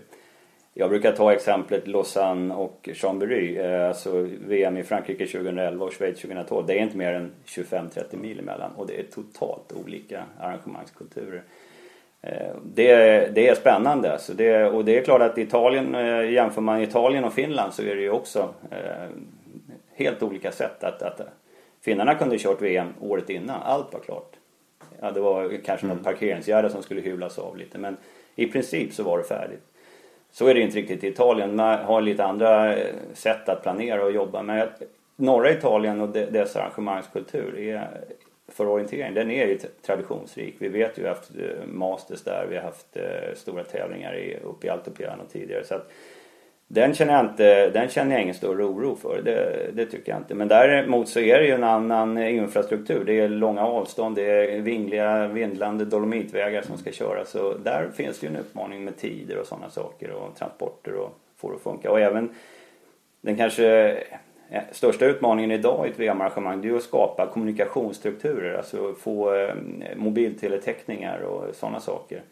[0.74, 6.20] Jag brukar ta exemplet Lausanne och Chambéry, eh, alltså VM i Frankrike 2011 och Schweiz
[6.20, 6.66] 2012.
[6.66, 11.42] Det är inte mer än 25-30 mil emellan och det är totalt olika arrangemangskulturer.
[12.22, 12.87] Eh, det,
[13.35, 17.24] det är spännande alltså det, och det är klart att Italien, eh, jämför man Italien
[17.24, 19.09] och Finland så är det ju också eh,
[19.94, 21.20] helt olika sätt att, att
[21.81, 24.33] Finnarna kunde ha kört VM året innan, allt var klart.
[25.00, 25.96] Ja, det var kanske mm.
[25.96, 27.96] något parkeringsgärde som skulle hyvlas av lite men
[28.35, 29.62] i princip så var det färdigt.
[30.31, 32.74] Så är det inte riktigt i Italien, man har lite andra
[33.14, 34.68] sätt att planera och jobba med.
[35.16, 37.88] Norra Italien och dess arrangemangskultur är
[38.49, 40.55] för orientering, den är ju traditionsrik.
[40.59, 44.17] Vi vet ju vi har haft eh, Masters där, vi har haft eh, stora tävlingar
[44.17, 45.65] i, uppe i Altopiano tidigare.
[45.65, 45.91] Så att,
[46.71, 50.21] den känner, jag inte, den känner jag ingen större oro för, det, det, tycker jag
[50.21, 50.35] inte.
[50.35, 53.05] Men däremot så är det ju en annan eh, infrastruktur.
[53.05, 57.31] Det är långa avstånd, det är vingliga, vindlande dolomitvägar som ska köras.
[57.31, 61.19] Så där finns det ju en utmaning med tider och sådana saker och transporter och
[61.37, 61.91] få det att funka.
[61.91, 62.35] Och även
[63.21, 63.99] den kanske
[64.51, 69.55] Eh, största utmaningen idag i ett VM-arrangemang det är att skapa kommunikationsstrukturer, alltså få eh,
[69.97, 72.23] mobilteletäckningar och sådana saker.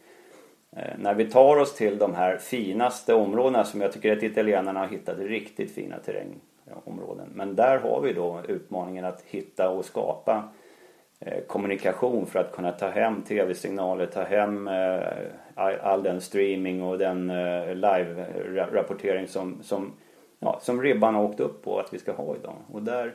[0.77, 4.81] Eh, när vi tar oss till de här finaste områdena som jag tycker att italienarna
[4.81, 7.29] har hittat riktigt fina terrängområden.
[7.35, 10.49] Men där har vi då utmaningen att hitta och skapa
[11.47, 14.71] kommunikation för att kunna ta hem tv-signaler, ta hem
[15.55, 17.29] all den streaming och den
[17.81, 19.93] live-rapportering som, som,
[20.39, 22.57] ja, som ribban har åkt upp på att vi ska ha idag.
[22.73, 23.15] Och där,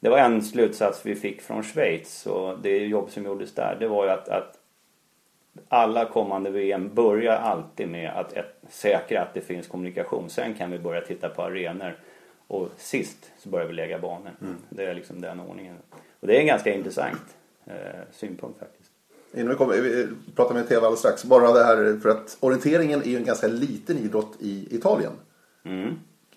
[0.00, 3.88] det var en slutsats vi fick från Schweiz och det jobb som gjordes där det
[3.88, 4.58] var ju att, att
[5.68, 10.30] alla kommande VM börjar alltid med att ett, säkra att det finns kommunikation.
[10.30, 11.98] Sen kan vi börja titta på arenor.
[12.46, 14.30] Och sist så börjar vi lägga banor.
[14.40, 14.56] Mm.
[14.68, 15.76] Det är liksom den ordningen.
[16.20, 17.74] Och det är en ganska intressant eh,
[18.12, 18.90] synpunkt faktiskt.
[19.34, 21.24] Innan vi, kommer, vi pratar med TV alldeles strax.
[21.24, 25.12] Bara det här för att orienteringen är ju en ganska liten idrott i Italien.
[25.64, 25.94] Mm.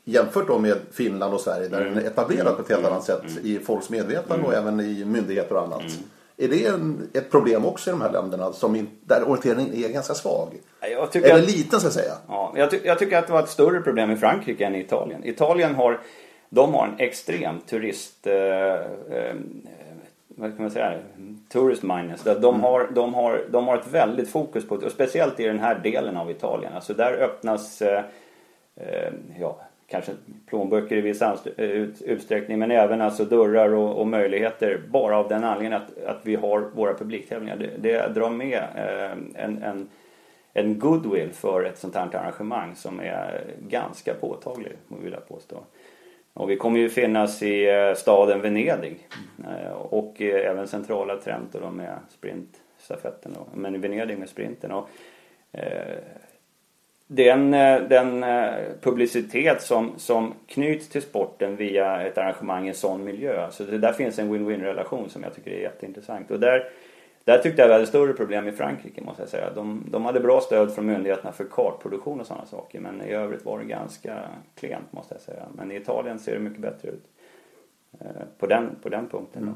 [0.09, 1.93] Jämfört då med Finland och Sverige där mm.
[1.93, 3.45] den är etablerad på ett helt annat sätt mm.
[3.45, 4.67] i folks medvetande och mm.
[4.67, 5.81] även i myndigheter och annat.
[5.81, 5.93] Mm.
[6.37, 9.89] Är det en, ett problem också i de här länderna som in, där orienteringen är
[9.89, 10.49] ganska svag?
[10.81, 12.13] Eller att, liten så att säga?
[12.27, 14.79] Ja, jag, ty jag, tycker att det var ett större problem i Frankrike än i
[14.79, 15.21] Italien.
[15.23, 15.99] Italien har,
[16.49, 18.27] de har en extrem turist...
[18.27, 19.35] Eh, eh,
[20.27, 20.99] vad kan man säga?
[21.49, 22.23] Tourist minus.
[22.23, 22.61] De, mm.
[22.61, 26.17] har, de, har, de har ett väldigt fokus på och speciellt i den här delen
[26.17, 26.73] av Italien.
[26.75, 28.03] Alltså där öppnas eh,
[28.75, 30.11] eh ja, kanske
[30.45, 31.69] plånböcker i viss eh,
[32.05, 36.35] utsträckning men även alltså dörrar och, och, möjligheter bara av den anledningen att, att vi
[36.35, 37.57] har våra publiktävlingar.
[37.57, 39.89] Det, det drar med eh, en, en,
[40.53, 45.57] en goodwill för ett sånt här arrangemang som är ganska påtaglig vill jag påstå.
[46.33, 49.07] Och vi kommer ju finnas i eh, staden Venedig
[49.47, 54.71] eh, och eh, även centrala Trento då med sprintstafetten men i Venedig med sprinten.
[54.71, 54.89] Och,
[55.51, 55.97] eh,
[57.07, 62.75] den, eh, den eh, publicitet som, som knyts till sporten via ett arrangemang i en
[62.75, 63.51] sån miljö.
[63.51, 66.31] Så det där finns en win-win relation som jag tycker är jätteintressant.
[66.31, 66.69] Och där,
[67.23, 69.53] där tyckte jag vi hade större problem i Frankrike måste jag säga.
[69.55, 72.79] De, de hade bra stöd från myndigheterna för kartproduktion och sådana saker.
[72.79, 74.19] Men i övrigt var det ganska
[74.55, 75.43] klent måste jag säga.
[75.55, 77.03] Men i Italien ser det mycket bättre ut.
[77.99, 79.43] Eh, på den, på den punkten.
[79.43, 79.55] Mm.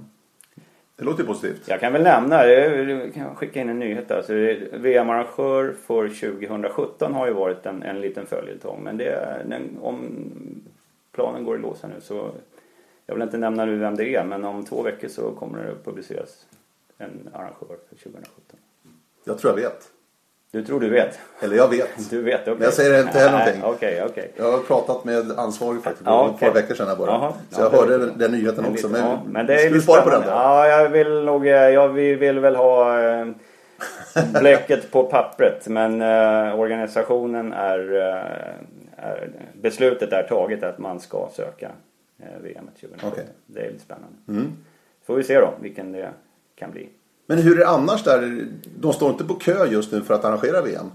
[0.96, 1.68] Det låter positivt.
[1.68, 4.34] Jag kan väl nämna, jag kan skicka in en nyhet Alltså,
[4.74, 8.84] VM-arrangör för 2017 har ju varit en, en liten följetong.
[8.84, 10.00] Men det, den, om
[11.12, 12.32] planen går i lås här nu så
[13.06, 15.72] jag vill inte nämna nu vem det är men om två veckor så kommer det
[15.72, 16.46] att publiceras
[16.98, 18.60] en arrangör för 2017.
[19.24, 19.92] Jag tror jag vet.
[20.54, 21.20] Du tror du vet?
[21.40, 22.10] Eller jag vet.
[22.10, 22.54] Du vet, okay.
[22.54, 23.64] Men jag säger inte heller någonting.
[23.64, 24.28] Okay, okay.
[24.36, 26.34] Jag har pratat med ansvarig faktiskt för okay.
[26.34, 27.12] ett par veckor sedan här bara.
[27.12, 27.36] Aha.
[27.50, 28.90] Så jag ja, hörde den, den nyheten också.
[28.90, 30.28] Men, ja, men det är ska vi spara på den då?
[30.28, 33.28] Ja, jag vill nog, eh, jag vill, vill väl ha eh,
[34.40, 35.68] bläcket på pappret.
[35.68, 41.72] Men eh, organisationen är, eh, är, beslutet är taget att man ska söka
[42.20, 43.12] eh, VM 2017.
[43.12, 43.24] Okay.
[43.46, 44.18] Det är lite spännande.
[44.28, 44.52] Mm.
[45.06, 46.10] Får vi se då vilken det
[46.56, 46.90] kan bli.
[47.32, 48.46] Men hur är det annars där?
[48.80, 50.92] De står inte på kö just nu för att arrangera VM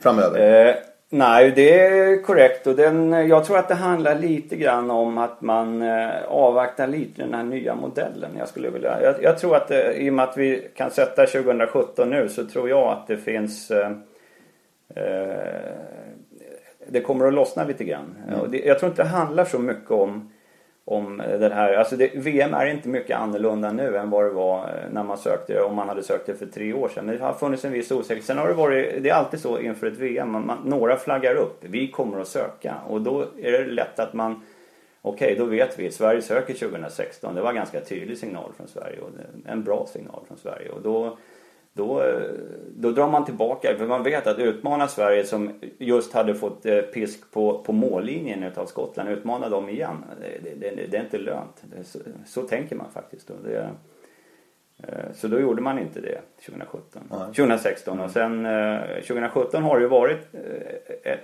[0.00, 0.66] framöver?
[0.68, 0.74] Eh,
[1.10, 2.66] nej, det är korrekt.
[2.66, 7.22] Och den, jag tror att det handlar lite grann om att man eh, avvaktar lite
[7.22, 8.30] den här nya modellen.
[8.38, 11.26] Jag, skulle vilja, jag, jag tror att det, i och med att vi kan sätta
[11.26, 13.90] 2017 nu så tror jag att det finns eh,
[14.94, 15.36] eh,
[16.88, 18.14] det kommer att lossna lite grann.
[18.28, 18.60] Mm.
[18.64, 20.32] Jag tror inte det handlar så mycket om
[20.90, 24.58] om den här, alltså det, VM är inte mycket annorlunda nu än vad det var
[24.58, 27.06] eh, när man sökte det, om man hade sökt det för tre år sedan.
[27.06, 28.24] Men det har funnits en viss osäkerhet.
[28.24, 31.34] Sen har det varit, det är alltid så inför ett VM, man, man, några flaggar
[31.34, 34.42] upp, vi kommer att söka och då är det lätt att man
[35.02, 35.90] Okej, okay, då vet vi.
[35.90, 37.34] Sverige söker 2016.
[37.34, 39.10] Det var en ganska tydlig signal från Sverige och
[39.46, 40.70] en bra signal från Sverige.
[40.70, 41.18] Och då
[41.78, 42.02] då,
[42.76, 46.80] då drar man tillbaka, för man vet att utmana Sverige som just hade fått eh,
[46.80, 50.04] pisk på, på mållinjen utav Skottland, utmana dem igen.
[50.20, 51.64] Det, det, det är inte lönt.
[51.84, 53.30] Så, så, tänker man faktiskt.
[53.44, 53.70] Det,
[54.78, 57.02] eh, så då gjorde man inte det 2017.
[57.10, 57.18] Nej.
[57.18, 58.46] 2016 och sen
[58.94, 60.34] 2017 eh, har det ju varit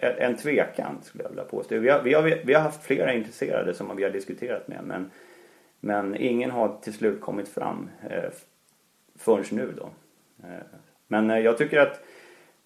[0.01, 1.79] en tvekan skulle jag vilja påstå.
[1.79, 5.11] Vi har, vi, har, vi har haft flera intresserade som vi har diskuterat med men,
[5.81, 7.91] men ingen har till slut kommit fram
[9.19, 9.89] förrän nu då.
[10.51, 10.79] Eh,
[11.09, 12.01] men eh, jag tycker att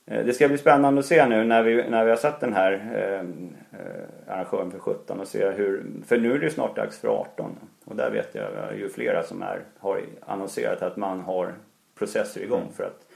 [0.07, 2.53] eh, det ska bli spännande att se nu när vi, när vi har satt den
[2.53, 7.09] här eh, arrangören för 17 och se hur, för nu är det snart dags för
[7.09, 11.55] 18 och där vet jag ju flera som är, har annonserat att man har
[11.99, 12.73] processer igång mm.
[12.73, 13.07] för att,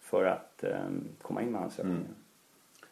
[0.00, 0.70] för att eh,
[1.22, 2.00] komma in med ansökningen.
[2.00, 2.14] Mm.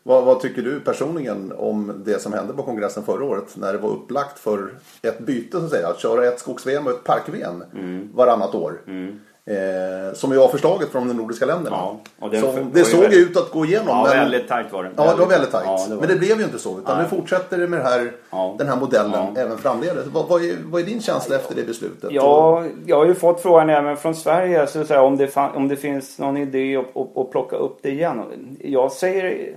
[0.07, 3.79] Vad, vad, tycker du personligen om det som hände på kongressen förra året när det
[3.79, 4.71] var upplagt för
[5.03, 8.11] ett byte så att säga, att köra ett skogs-VM och ett park-VM mm.
[8.15, 8.81] varannat år.
[8.87, 9.21] Mm.
[9.47, 11.77] Eh, som ju var förslaget från de nordiska länderna.
[12.21, 13.89] Ja, den som, det ju såg väldigt- ut att gå igenom.
[13.89, 14.91] Ja, men, väldigt tajt var det.
[14.97, 15.65] Ja, det var väldigt tajt.
[15.67, 16.79] Ja, det var Men det blev ju inte så.
[16.79, 17.03] Utan Nej.
[17.11, 18.55] nu fortsätter det med det här, Ja.
[18.59, 20.07] den här modellen även framledes.
[20.07, 22.11] Vad, vad, är, vad är din känsla efter det beslutet?
[22.13, 25.57] Ja, jag har ju fått frågan även från Sverige så att säga, om, det fan,
[25.57, 28.23] om det finns någon idé att, att, att plocka upp det igen.
[28.61, 29.55] Jag säger,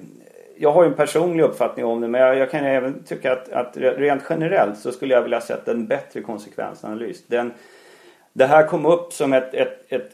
[0.58, 3.50] jag har ju en personlig uppfattning om det men jag, jag kan även tycka att,
[3.52, 7.18] att rent generellt så skulle jag vilja sett en bättre konsekvensanalys.
[7.28, 7.52] Den,
[8.38, 10.10] det här kom upp som ett, ett, ett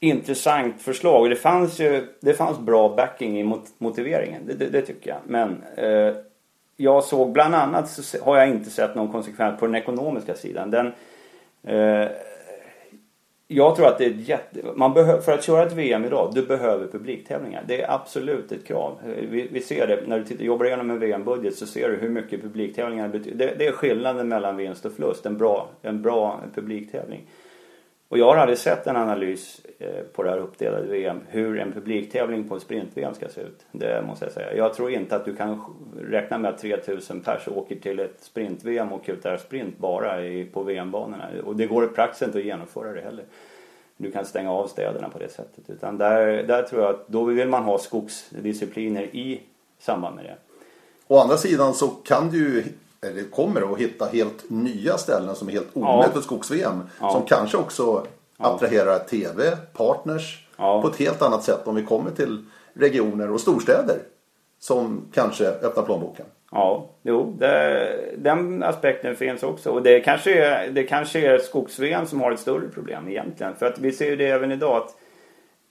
[0.00, 4.42] intressant förslag och det fanns ju det fanns bra backing i mot, motiveringen.
[4.46, 5.18] Det, det, det tycker jag.
[5.26, 6.14] Men eh,
[6.76, 10.70] jag såg bland annat så har jag inte sett någon konsekvens på den ekonomiska sidan.
[10.70, 10.92] Den,
[11.62, 12.08] eh,
[13.48, 14.60] jag tror att det är ett jätte...
[14.74, 17.64] Man behöver, för att köra ett VM idag, du behöver publiktävlingar.
[17.66, 18.98] Det är absolut ett krav.
[19.30, 22.08] Vi, vi ser det, när du tittar, jobbar igenom en VM-budget så ser du hur
[22.08, 23.46] mycket publiktävlingar betyder.
[23.46, 25.26] Det, det är skillnaden mellan vinst och förlust.
[25.26, 27.26] En bra, en bra publiktävling.
[28.12, 31.72] Och jag har aldrig sett en analys eh, på det här uppdelade VM hur en
[31.72, 33.66] publiktävling på sprint-VM ska se ut.
[33.72, 34.56] Det måste jag säga.
[34.56, 35.60] Jag tror inte att du kan
[36.00, 40.62] räkna med att 3000 pers åker till ett sprint-VM och kutar sprint bara i, på
[40.62, 41.28] VM-banorna.
[41.44, 43.24] Och det går i praxis inte att genomföra det heller.
[43.96, 45.70] Du kan stänga av städerna på det sättet.
[45.70, 49.40] Utan där, där tror jag att då vill man ha skogsdiscipliner i
[49.78, 50.36] samband med det.
[51.06, 52.64] Å andra sidan så kan du ju,
[53.06, 56.12] eller kommer att hitta helt nya ställen som är helt omöjligt Ja.
[56.14, 56.82] för skogs-VM.
[57.00, 57.10] Ja.
[57.10, 62.44] Som kanske också attraherar TV, partners på ett helt annat sätt om vi kommer till
[62.74, 63.96] regioner och storstäder.
[64.58, 66.26] Som kanske öppnar plånboken.
[66.50, 69.70] Ja, jo, det, den aspekten finns också.
[69.70, 73.54] Och det kanske är, det kanske är skogs som har ett större problem egentligen.
[73.54, 74.96] För att vi ser ju det även idag att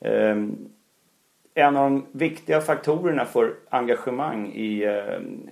[0.06, 0.56] ehm,
[1.54, 5.50] en av de viktiga faktorerna för engagemang i, ehm,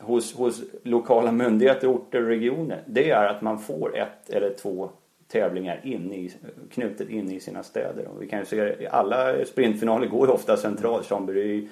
[0.00, 4.90] hos, hos lokala myndigheter, orter och regioner det är att man får ett eller två
[5.28, 6.32] tävlingar in i,
[6.72, 8.08] knutet in i sina städer.
[8.08, 11.06] Och vi kan ju se alla sprintfinaler går ju ofta centralt.
[11.06, 11.68] Chambéry,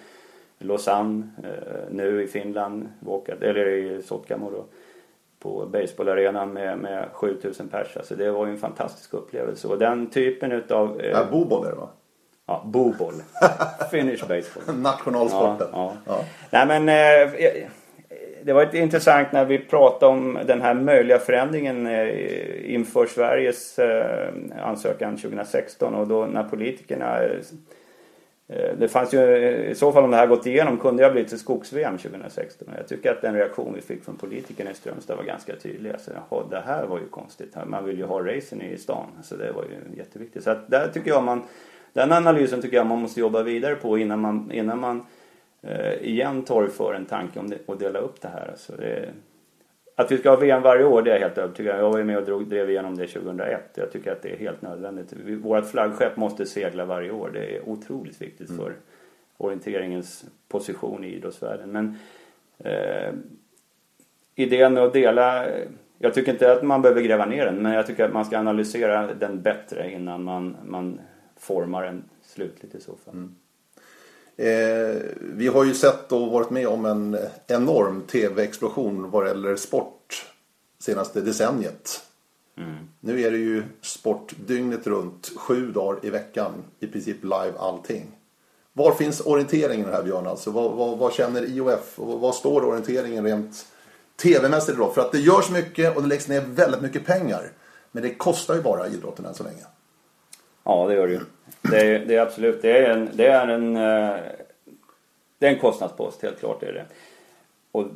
[0.59, 2.89] Lausanne, eh, nu i Finland,
[3.41, 4.65] eller i Sotkamo då,
[5.39, 7.97] på baseballarenan med, med 7000 pers.
[7.97, 9.69] Alltså det var ju en fantastisk upplevelse.
[9.69, 11.01] Och den typen utav...
[11.01, 11.89] Eh, Ja, Boboll är det va?
[12.47, 13.15] ja, boboll.
[13.91, 14.77] Finnish baseball.
[14.77, 15.69] Nationalsporten.
[15.73, 16.13] Ja, ja.
[16.19, 16.25] Ja.
[16.51, 17.65] Nej men eh,
[18.45, 23.79] det var lite intressant när vi pratade om den här möjliga förändringen eh, inför Sveriges
[23.79, 24.29] eh,
[24.63, 27.31] ansökan 2016 och då när politikerna eh,
[28.79, 29.37] det fanns ju,
[29.71, 32.69] i så fall om det här gått igenom kunde jag blivit till skogs-VM 2016.
[32.69, 35.91] Och jag tycker att den reaktion vi fick från politikerna i Strömstad var ganska tydlig.
[35.91, 37.57] Alltså, jaha, det här var ju konstigt.
[37.67, 39.07] Man vill ju ha racen i stan.
[39.23, 40.45] Så det var ju jätteviktigt.
[40.45, 41.43] Så att där tycker jag man,
[41.93, 45.07] den analysen tycker jag man måste jobba vidare på innan man, innan man
[46.01, 48.49] igen torgför en tanke om att dela upp det här.
[48.51, 49.09] Alltså det,
[49.97, 51.81] att vi ska ha VM varje år, det är jag helt övertygad om.
[51.81, 53.61] Jag var ju med och drog, drev igenom det 2001.
[53.75, 55.13] Jag tycker att det är helt nödvändigt.
[55.13, 57.31] Vi, vårt flaggskepp måste segla varje år.
[57.33, 58.73] Det är otroligt viktigt för
[59.37, 61.73] orienteringens position i idrottsvärlden.
[61.73, 61.99] Men
[62.59, 63.13] eh,
[64.35, 65.47] idén med att dela
[66.05, 68.39] jag tycker inte att man behöver gräva ner den men jag tycker att man ska
[68.39, 71.01] analysera den bättre innan man, man
[71.37, 73.29] formar den slutligt i så fall.
[74.37, 80.27] Eh, vi har ju sett och varit med om en enorm tv-explosion vad gäller sport
[80.79, 82.03] senaste decenniet.
[83.01, 88.07] Nu är det ju sport dygnet runt, sju dagar i veckan, i princip live allting.
[88.73, 90.27] Var finns orienteringen här Björn?
[90.27, 93.67] Alltså, vad, vad, vad känner IOF och vad står orienteringen rent
[94.23, 94.95] tv-mässigt idag?
[94.95, 97.53] För att det görs mycket och det läggs ner väldigt mycket pengar.
[97.93, 99.65] Men det kostar ju bara idrotten än så länge.
[100.65, 101.21] Ja, det gör det ju.
[101.71, 104.17] Det är, det är absolut, det är en, det är en, eh,
[105.39, 106.85] det är en kostnadspost, helt klart är det.
[107.73, 107.87] Och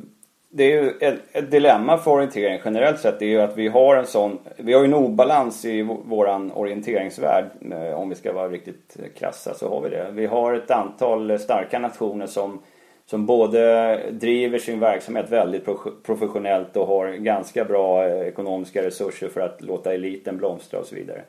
[0.49, 3.67] det är ju ett, ett dilemma för orientering generellt sett, det är ju att vi
[3.67, 8.33] har en sån, vi har ju en obalans i våran orienteringsvärld, eh, om vi ska
[8.33, 10.07] vara riktigt krassa så har vi det.
[10.11, 12.59] Vi har ett antal starka nationer som
[13.09, 15.65] som både driver sin verksamhet väldigt
[16.03, 20.95] professionellt och har ganska bra eh, ekonomiska resurser för att låta eliten blomstra och så
[20.95, 21.21] vidare.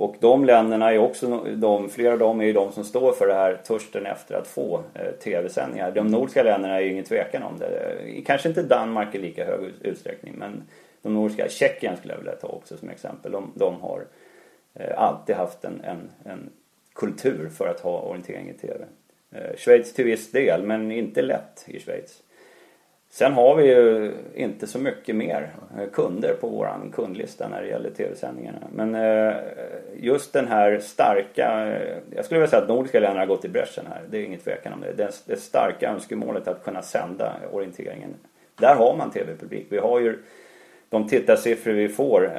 [0.00, 3.26] Och de länderna är också de, flera av dem är ju de som står för
[3.26, 5.90] det här törsten efter att få eh, tv-sändningar.
[5.90, 7.66] De nordiska länderna är ju ingen tvekan om det.
[7.66, 10.62] Eh, kanske inte Danmark i lika hög utsträckning men
[11.02, 13.32] de nordiska, Tjeckien skulle jag vilja ta också som exempel.
[13.32, 14.04] De, de har
[14.74, 16.50] eh, alltid haft en, en, en
[16.92, 18.84] kultur för att ha orientering i tv.
[19.30, 22.22] Eh, Schweiz till viss del men inte lätt i Schweiz.
[23.12, 27.68] Sen har vi ju inte så mycket mer eh, kunder på våran kundlista när det
[27.68, 28.58] gäller tv-sändningarna.
[28.74, 29.34] Men eh,
[29.96, 33.48] just den här starka, eh, jag skulle vilja säga att nordiska länderna har gått i
[33.48, 34.02] bräschen här.
[34.10, 35.12] Det är inget tvekan om det.
[35.26, 38.14] Det, starka önskemålet att kunna sända orienteringen.
[38.54, 39.66] Där har man tv-publik.
[39.68, 40.18] Vi har ju
[40.88, 42.32] de tittarsiffror vi får.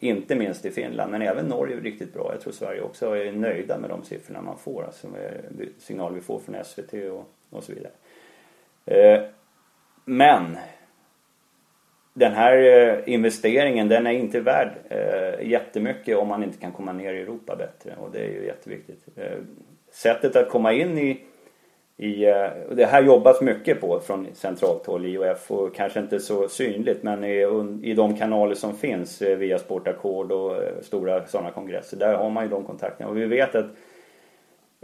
[0.00, 2.30] Inte minst i Finland, men även Norge är riktigt bra.
[2.32, 5.06] Jag tror Sverige också är nöjda med de siffrorna man får, alltså
[5.78, 7.92] signaler vi får från SVT och, och så vidare.
[10.08, 10.56] Men
[12.14, 16.92] den här eh, investeringen den är inte värd eh, jättemycket om man inte kan komma
[16.92, 19.08] ner i Europa bättre och det är ju jätteviktigt.
[19.16, 19.38] Eh,
[19.92, 21.20] sättet att komma in i,
[21.96, 26.48] i eh, det här jobbas mycket på från centralt håll IOF och kanske inte så
[26.48, 27.46] synligt men i,
[27.82, 32.50] i de kanaler som finns via Sportackord och stora sådana kongresser där har man ju
[32.50, 33.66] de kontakterna och vi vet att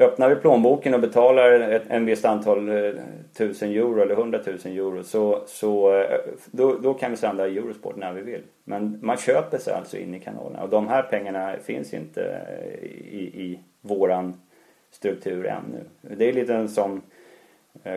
[0.02, 2.92] Öppnar vi plånboken och betalar ett, en visst antal eh,
[3.36, 6.18] tusen euro eller hundratusen euro så, så eh,
[6.50, 8.42] då, då kan vi sända Eurosport när vi vill.
[8.64, 12.84] Men man köper sig alltså in i kanalerna och de här pengarna finns inte eh,
[12.88, 14.34] i, i våran
[14.90, 15.84] struktur ännu.
[16.16, 17.02] Det är lite som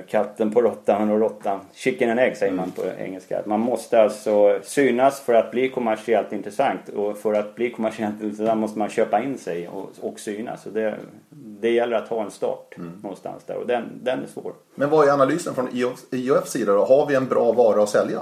[0.07, 1.59] katten på råttan och råttan.
[1.73, 3.41] Chicken and egg säger man på engelska.
[3.45, 6.89] Man måste alltså synas för att bli kommersiellt intressant.
[6.89, 10.65] Och för att bli kommersiellt intressant måste man köpa in sig och, och synas.
[10.65, 10.97] Och det,
[11.29, 12.99] det gäller att ha en start mm.
[13.03, 14.53] någonstans där och den, den är svår.
[14.75, 15.69] Men vad är analysen från
[16.11, 16.85] IOFs sida då?
[16.85, 18.21] Har vi en bra vara att sälja?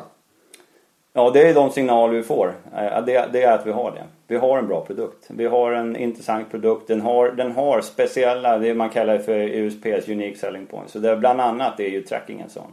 [1.16, 2.54] Ja, det är de signaler vi får.
[2.76, 4.04] Eh, det, det, är att vi har det.
[4.28, 5.28] Vi har en bra produkt.
[5.30, 6.88] Vi har en intressant produkt.
[6.88, 10.94] Den har, den har speciella, det man kallar för USPs Unique Selling Points.
[10.94, 12.72] Så det bland annat är ju tracking en sån.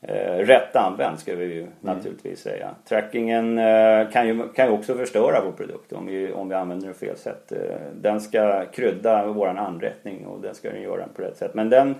[0.00, 1.72] Eh, rätt använd ska vi ju mm.
[1.80, 2.70] naturligtvis säga.
[2.88, 6.86] Trackingen eh, kan, ju, kan ju också förstöra vår produkt om vi, om vi använder
[6.86, 7.52] den fel sätt.
[7.94, 11.54] Den ska krydda våran anrättning och den ska den göra på rätt sätt.
[11.54, 11.94] Men den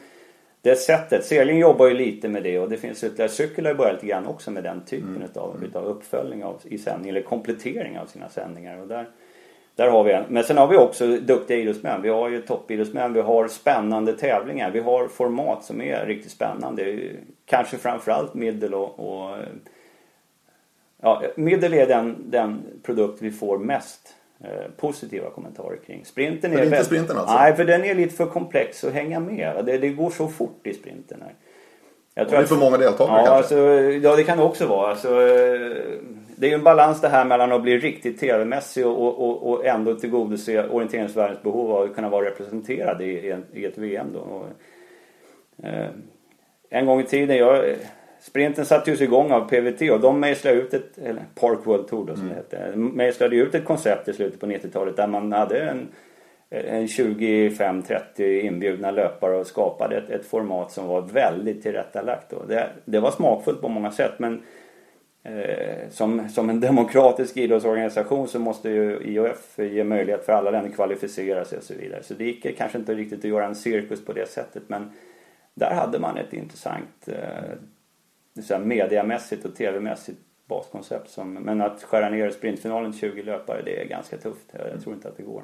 [0.62, 1.24] det sättet.
[1.24, 3.30] Segling jobbar ju lite med det och det finns ytterligare.
[3.30, 5.22] Cykel har ju börjat lite grann också med den typen mm.
[5.22, 5.68] utav, mm.
[5.68, 8.80] utav uppföljning av, i sändning eller komplettering av sina sändningar.
[8.80, 9.08] Och där,
[9.74, 10.24] där har vi en.
[10.28, 12.02] Men sen har vi också duktiga idrottsmän.
[12.02, 13.12] Vi har ju toppidrottsmän.
[13.12, 14.70] Vi har spännande tävlingar.
[14.70, 16.98] Vi har format som är riktigt spännande.
[17.44, 19.36] Kanske framförallt middel och, och
[21.02, 24.14] Ja, middel är den, den produkt vi får mest
[24.76, 26.04] positiva kommentarer kring.
[26.04, 26.56] Sprinten är...
[26.56, 27.34] För inte sprinten alltså?
[27.34, 29.64] Nej, för den är lite för komplex att hänga med.
[29.64, 31.22] Det, det går så fort i sprinten.
[31.22, 31.34] Här.
[32.14, 33.36] Jag tror det är för många deltagare ja, kanske?
[33.36, 33.58] Alltså,
[34.08, 34.90] ja, det kan det också vara.
[34.90, 35.98] Alltså, eh,
[36.36, 39.66] det är ju en balans det här mellan att bli riktigt tv-mässig och, och, och
[39.66, 44.06] ändå tillgodose orienteringsvärldens behov av att kunna vara representerad i, i ett VM.
[44.12, 44.18] Då.
[44.18, 44.46] Och,
[45.66, 45.88] eh,
[46.70, 47.64] en gång i tiden, jag
[48.20, 52.14] Sprinten sattes igång av PVT och de mejslade ut ett, eller Park World Tour då
[52.14, 52.36] som mm.
[52.50, 55.88] det hette, mejslade ut ett koncept i slutet på 90-talet där man hade en,
[56.50, 62.30] en 25-30 inbjudna löpare och skapade ett, ett, format som var väldigt tillrättalagt.
[62.30, 62.44] Då.
[62.48, 64.42] Det, det var smakfullt på många sätt men
[65.22, 70.70] eh, som, som en demokratisk idrottsorganisation så måste ju IOF ge möjlighet för alla länder
[70.70, 72.02] att kvalificera sig och så vidare.
[72.02, 74.90] Så det gick kanske inte riktigt att göra en cirkus på det sättet men
[75.54, 77.56] där hade man ett intressant eh,
[78.42, 80.18] så mediamässigt och tv-mässigt
[80.48, 81.10] baskoncept.
[81.10, 84.46] Som, men att skära ner sprintfinalen till 20 löpare det är ganska tufft.
[84.72, 85.42] Jag tror inte att det går.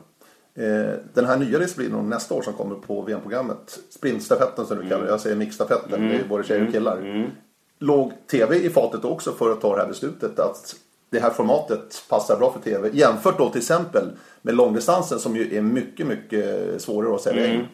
[0.56, 5.04] Eh, den här nya disciplinen nästa år som kommer på VM-programmet, sprintstafetten som du kallar
[5.04, 6.08] det, jag säger mixstafetten, mm.
[6.08, 6.96] det är både tjejer och killar.
[6.96, 7.30] Mm.
[7.78, 10.74] Låg TV i fatet också för att ta det här beslutet att
[11.10, 14.04] det här formatet passar bra för TV jämfört då till exempel
[14.42, 17.54] med långdistansen som ju är mycket, mycket svårare att sälja in.
[17.54, 17.66] Mm.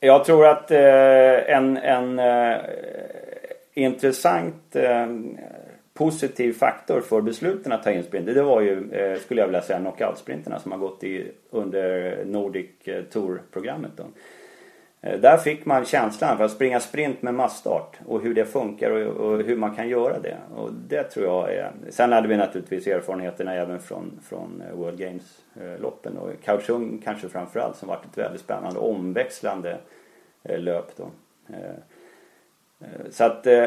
[0.00, 2.56] Jag tror att eh, en, en eh,
[3.78, 5.06] intressant eh,
[5.94, 9.62] positiv faktor för besluten att ta in sprint det var ju, eh, skulle jag vilja
[9.62, 13.90] säga, knockout-sprinterna som har gått i, under Nordic eh, Tour-programmet.
[13.96, 14.04] Då.
[15.00, 18.90] Eh, där fick man känslan för att springa sprint med massstart och hur det funkar
[18.90, 20.36] och, och, hur man kan göra det.
[20.56, 21.72] Och det tror jag är...
[21.90, 27.28] Sen hade vi naturligtvis erfarenheterna även från, från eh, World Games-loppen eh, och Kaohsiung kanske
[27.28, 29.78] framförallt som varit ett väldigt spännande omväxlande
[30.44, 31.10] löp då.
[32.80, 33.66] Eh, så att eh,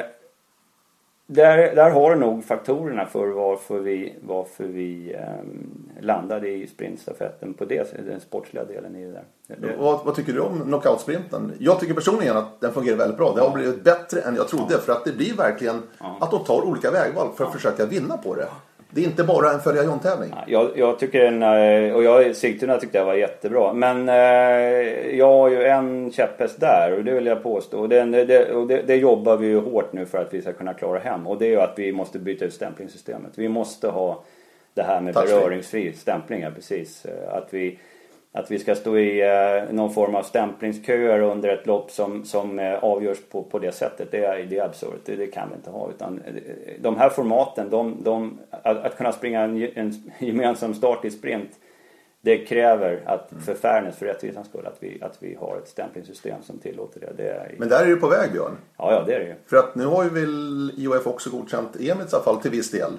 [1.34, 7.54] där, där har du nog faktorerna för varför vi, varför vi um, landade i sprintstafetten
[7.54, 9.24] på det, den sportsliga delen i det där.
[9.48, 9.76] Det...
[9.80, 11.52] Vad, vad, tycker du om knockoutsprinten?
[11.60, 13.34] Jag tycker personligen att den fungerar väldigt bra.
[13.36, 14.78] Det har blivit bättre än jag trodde ja.
[14.78, 16.18] för att det blir verkligen ja.
[16.22, 17.54] att de tar olika vägval för att ja.
[17.54, 18.48] försöka vinna på det.
[18.94, 20.34] Det är inte bara en följa John-tävling.
[20.48, 23.74] Jag, jag tycker den, eh, och jag, Sigtuna tyckte jag var jättebra.
[23.74, 27.80] Men eh, jag har ju en käpphäst där och det vill jag påstå.
[27.80, 30.54] Och, den, det, och det, det, jobbar vi ju hårt nu för att vi ska
[30.54, 31.28] kunna klara hem.
[31.28, 33.32] Och det är ju att vi måste byta ut stämplingssystemet.
[33.36, 34.24] Vi måste ha
[34.74, 37.06] det här med beröringsfri stämpling, precis.
[37.06, 37.80] Eh, att vi
[38.34, 42.60] att vi ska stå i eh, någon form av stämplingsköer under ett lopp som, som
[42.60, 44.12] eh, avgörs på, på det sättet.
[44.12, 45.02] Det är, det är absurt.
[45.06, 45.90] Det, det, kan vi inte ha.
[45.90, 46.34] Utan, eh,
[46.80, 51.52] de här formaten, de, de, att, att, kunna springa en, en gemensam start i sprint
[52.24, 56.42] det kräver att för fairness, för rättvisans skull, att vi, att vi har ett stämplingssystem
[56.44, 57.14] som tillåter det.
[57.18, 57.56] det är...
[57.58, 58.58] Men där är du på väg Björn.
[58.78, 59.36] Ja, ja det är det ju.
[59.46, 62.72] För att nu har ju väl IOF också godkänt EMITs i alla fall till viss
[62.72, 62.92] del.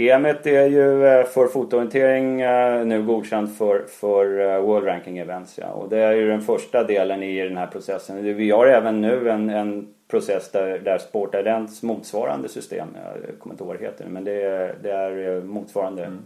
[0.00, 5.58] EMet är ju eh, för fotoorientering eh, nu godkänt för, för eh, World Ranking Events.
[5.58, 5.68] Ja.
[5.68, 8.36] Och det är ju den första delen i den här processen.
[8.36, 13.64] Vi har även nu en, en process där, där Sportidents motsvarande system, jag kommer inte
[13.64, 16.22] ihåg vad det heter men det är, det är motsvarande, mm.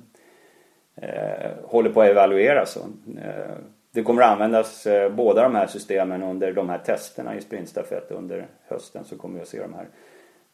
[0.97, 2.77] eh, håller på att evalueras.
[2.77, 3.57] Eh,
[3.93, 8.11] det kommer att användas eh, båda de här systemen under de här testerna i sprintstafett
[8.11, 9.87] under hösten så kommer vi att se de här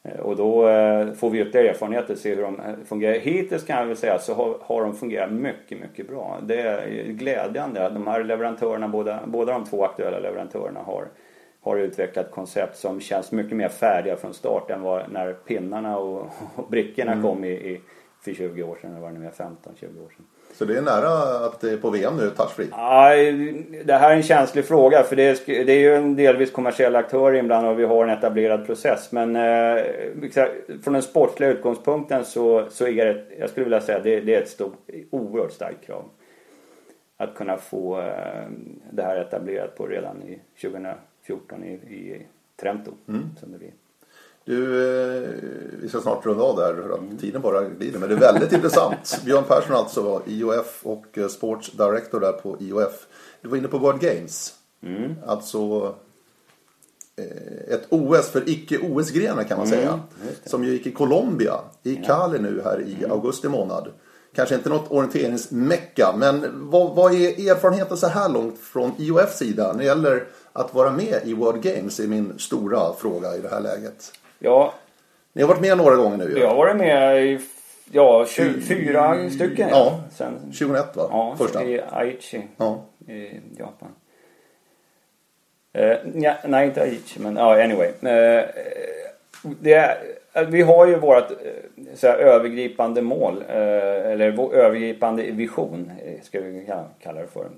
[0.03, 3.19] och då eh, får vi ytterligare erfarenheter och se hur de eh, fungerar.
[3.19, 6.39] Hittills kan jag väl säga så har, har de fungerat mycket, mycket bra.
[6.43, 7.89] Det är glädjande.
[7.89, 11.09] De här leverantörerna, båda, båda de två aktuella leverantörerna har,
[11.61, 16.27] har utvecklat koncept som känns mycket mer färdiga från start än vad, när pinnarna och,
[16.55, 17.25] och brickorna mm.
[17.25, 17.81] kom i, i,
[18.21, 20.27] för 20 år sedan, eller vad det nu är, 15-20 år sedan.
[20.53, 22.69] Så det är nära att det är på VM nu, touchfree?
[22.71, 23.15] Ja,
[23.85, 26.97] det här är en känslig fråga för det är, det är ju en delvis kommersiell
[26.97, 29.13] aktör inblandad och vi har en etablerad process.
[29.13, 29.85] Men eh,
[30.83, 34.43] från den sportsliga utgångspunkten så, så är det, jag skulle vilja säga det, det är
[34.43, 34.77] ett stort,
[35.11, 36.05] oerhört starkt krav.
[37.17, 38.49] Att kunna få eh,
[38.91, 42.27] det här etablerat på redan i 2014 i, i
[42.61, 42.93] Trento.
[43.09, 43.23] Mm.
[43.41, 43.73] Som det blir.
[44.49, 45.29] Du, eh,
[45.83, 47.99] vi ska snart runda av där för att tiden bara glider.
[47.99, 49.21] Men det är väldigt intressant.
[49.25, 53.07] Björn Persson alltså, IOF och eh, Sports Director där på IOF.
[53.43, 54.55] Du var inne på World Games.
[54.83, 55.15] Mm.
[55.27, 55.95] Alltså
[57.17, 59.79] eh, ett OS för icke-OS-grenar kan man mm.
[59.79, 60.01] säga.
[60.45, 63.11] Som ju gick i Colombia, i Cali nu här i mm.
[63.11, 63.89] augusti månad.
[64.35, 69.73] Kanske inte något orienteringsmecka, men vad, vad är erfarenheten så här långt från IOFs sida
[69.73, 72.01] när det gäller att vara med i World Games?
[72.01, 74.13] är min stora fråga i det här läget.
[74.39, 74.75] Ja.
[75.33, 76.39] Ni har varit med några gånger nu ju.
[76.39, 77.41] Jag har varit med i
[77.93, 79.69] ja, 24 stycken.
[79.69, 81.09] Ja, Sen, 2001 va?
[81.11, 81.65] Ja, Första.
[81.65, 82.85] i Aichi ja.
[83.09, 83.29] i
[83.59, 83.89] Japan.
[85.79, 87.89] Uh, ja, nej, inte Aichi, men ja, anyway.
[87.89, 88.45] Uh,
[89.61, 89.99] det är,
[90.49, 91.29] vi har ju vårt
[91.95, 96.69] så här, övergripande mål, eller vår övergripande vision, ska vi
[97.03, 97.49] kalla det för.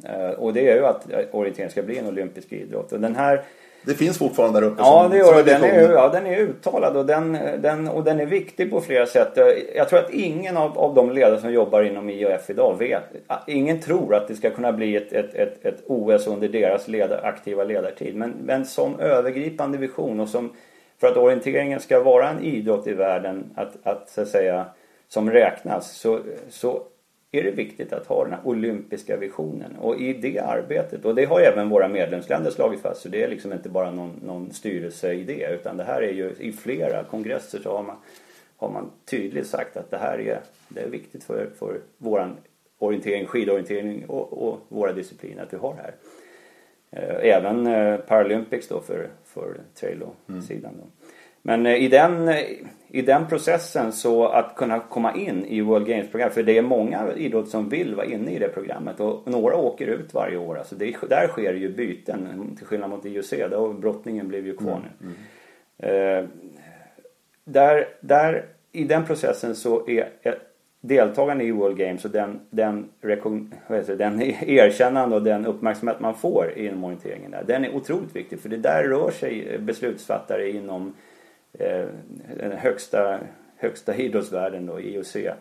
[0.40, 2.92] Och det är ju att orientering ska bli en olympisk idrott.
[2.92, 3.44] Och den här
[3.82, 5.42] det finns fortfarande där uppe Ja, det gör det.
[5.42, 9.06] Den är, ja, den är uttalad och den, den, och den är viktig på flera
[9.06, 9.38] sätt.
[9.74, 13.02] Jag tror att ingen av, av de ledare som jobbar inom IOF idag vet,
[13.46, 17.20] ingen tror att det ska kunna bli ett, ett, ett, ett OS under deras ledar,
[17.24, 18.16] aktiva ledartid.
[18.16, 20.52] Men, men som övergripande vision och som
[21.00, 24.64] för att orienteringen ska vara en idrott i världen att, att, så att säga,
[25.08, 26.20] som räknas så,
[26.50, 26.82] så
[27.32, 29.76] är det viktigt att ha den här olympiska visionen.
[29.76, 33.28] Och i det arbetet, och det har även våra medlemsländer slagit fast, så det är
[33.28, 37.76] liksom inte bara någon, någon styrelseidé utan det här är ju i flera kongresser så
[37.76, 37.96] har man,
[38.56, 42.36] har man tydligt sagt att det här är, det är viktigt för, för våran
[42.78, 45.94] orientering, skidorientering och, och våra discipliner att vi har det här.
[46.92, 50.74] Eh, även eh, Paralympics då för, för trail-sidan.
[50.74, 50.86] Mm.
[51.43, 52.45] Men eh, i den, eh,
[52.88, 57.12] i den processen så att kunna komma in i World Games-program, för det är många
[57.16, 60.59] idrotter som vill vara inne i det programmet och några åker ut varje år.
[60.59, 64.80] Alltså det, där sker ju byten, till skillnad mot IOC, där brottningen blev ju kvar
[64.82, 65.07] nu.
[65.07, 65.16] Mm.
[65.78, 66.24] Mm.
[66.24, 66.30] Eh,
[67.45, 70.09] där, där, I den processen så är
[70.80, 72.88] deltagande i World Games och den, den,
[73.99, 78.49] den erkännande och den uppmärksamhet man får inom orienteringen där, den är otroligt viktig för
[78.49, 80.95] det där rör sig beslutsfattare inom
[82.36, 83.20] den högsta,
[83.57, 85.32] högsta idrottsvärlden då, IOC eh,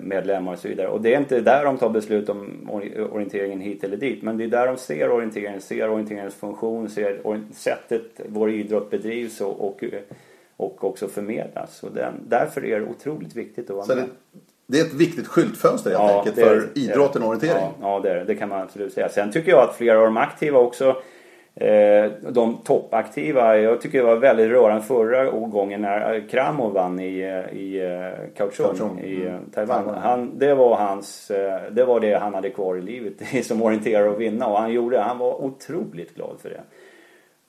[0.00, 0.88] medlemmar och så vidare.
[0.88, 2.70] Och det är inte där de tar beslut om
[3.12, 4.22] orienteringen hit eller dit.
[4.22, 9.40] Men det är där de ser orienteringen, ser orienteringens funktion, ser sättet vår idrott bedrivs
[9.40, 9.84] och, och,
[10.56, 11.82] och också förmedlas.
[11.82, 14.04] Och den, därför är det otroligt viktigt att vara så med.
[14.04, 17.62] Det, det är ett viktigt skyltfönster helt ja, enkelt för idrotten och orientering?
[17.62, 19.08] Ja, ja det, är, det, kan man absolut säga.
[19.08, 20.96] Sen tycker jag att flera av de aktiva också Eh,
[22.20, 27.18] de toppaktiva, jag tycker det var väldigt rörande förra gången när Kramo vann i,
[27.52, 29.50] i eh, Kaohsiung i eh, mm.
[29.50, 29.94] Taiwan.
[29.94, 31.30] Han, det, var hans,
[31.70, 33.14] det var det han hade kvar i livet
[33.46, 36.60] som orienterare att vinna och han gjorde Han var otroligt glad för det.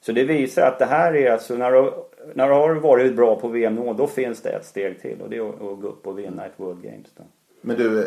[0.00, 1.92] Så det visar att det här är alltså när du,
[2.34, 5.36] när du har varit bra på VM-nivå då finns det ett steg till och det
[5.36, 7.06] är att gå upp och vinna ett World Games.
[7.16, 7.22] Då.
[7.60, 8.06] Men du,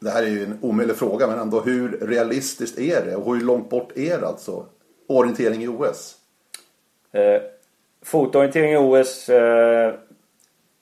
[0.00, 3.44] det här är ju en omöjlig fråga men ändå hur realistiskt är det och hur
[3.44, 4.66] långt bort är det alltså?
[5.06, 6.16] Orientering i OS?
[7.12, 7.42] Eh,
[8.02, 9.94] fotorientering i OS eh,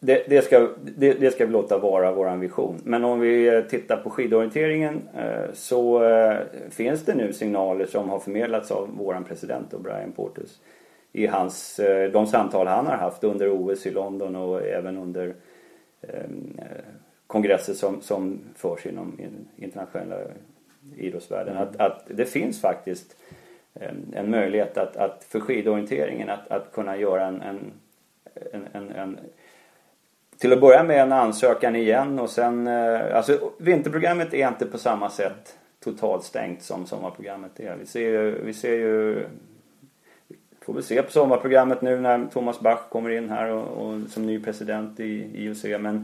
[0.01, 2.81] det, det, ska, det, det, ska vi låta vara vår vision.
[2.85, 6.39] Men om vi tittar på skidorienteringen eh, så eh,
[6.71, 10.61] finns det nu signaler som har förmedlats av våran president Brian Portus
[11.13, 15.35] i hans, eh, de samtal han har haft under OS i London och även under
[16.01, 16.31] eh,
[17.27, 19.19] kongresser som, som förs inom
[19.57, 20.17] internationella
[20.97, 21.57] idrottsvärlden.
[21.57, 21.69] Mm.
[21.69, 23.17] Att, att det finns faktiskt
[24.15, 27.73] en möjlighet att, att för skidorienteringen att, att kunna göra en, en,
[28.73, 29.19] en, en
[30.39, 32.67] till att börja med en ansökan igen och sen...
[32.67, 37.77] Eh, alltså vinterprogrammet är inte på samma sätt totalt stängt som sommarprogrammet är.
[37.77, 38.43] Vi ser ju...
[38.45, 39.27] Vi ser ju
[40.61, 44.27] får väl se på sommarprogrammet nu när Thomas Bach kommer in här och, och som
[44.27, 45.65] ny president i IOC.
[45.65, 46.03] Men eh,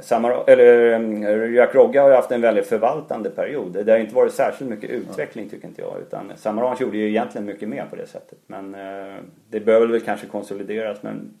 [0.00, 3.84] Samar, eller, eh, Jack Rogge har ju haft en väldigt förvaltande period.
[3.84, 6.00] Det har inte varit särskilt mycket utveckling tycker inte jag.
[6.00, 8.38] Utan Samaranch gjorde ju egentligen mycket mer på det sättet.
[8.46, 9.16] Men eh,
[9.50, 11.02] det behöver väl kanske konsolideras.
[11.02, 11.34] Men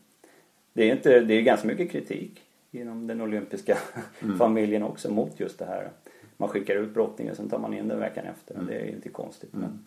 [0.72, 3.78] det är, inte, det är ganska mycket kritik inom den olympiska
[4.22, 4.38] mm.
[4.38, 5.88] familjen också mot just det här.
[6.36, 8.54] Man skickar ut brottningen sen tar man in den veckan efter.
[8.54, 8.66] Mm.
[8.66, 9.54] Det är inte konstigt.
[9.54, 9.68] Mm.
[9.68, 9.86] Men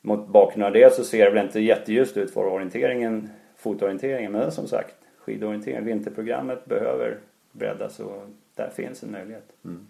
[0.00, 4.32] mot bakgrund av det så ser det väl inte jätteljust ut för orienteringen, fotorienteringen.
[4.32, 4.94] Men som sagt,
[5.28, 7.18] skidorienteringen, vinterprogrammet behöver
[7.52, 9.48] breddas och där finns en möjlighet.
[9.64, 9.86] Mm.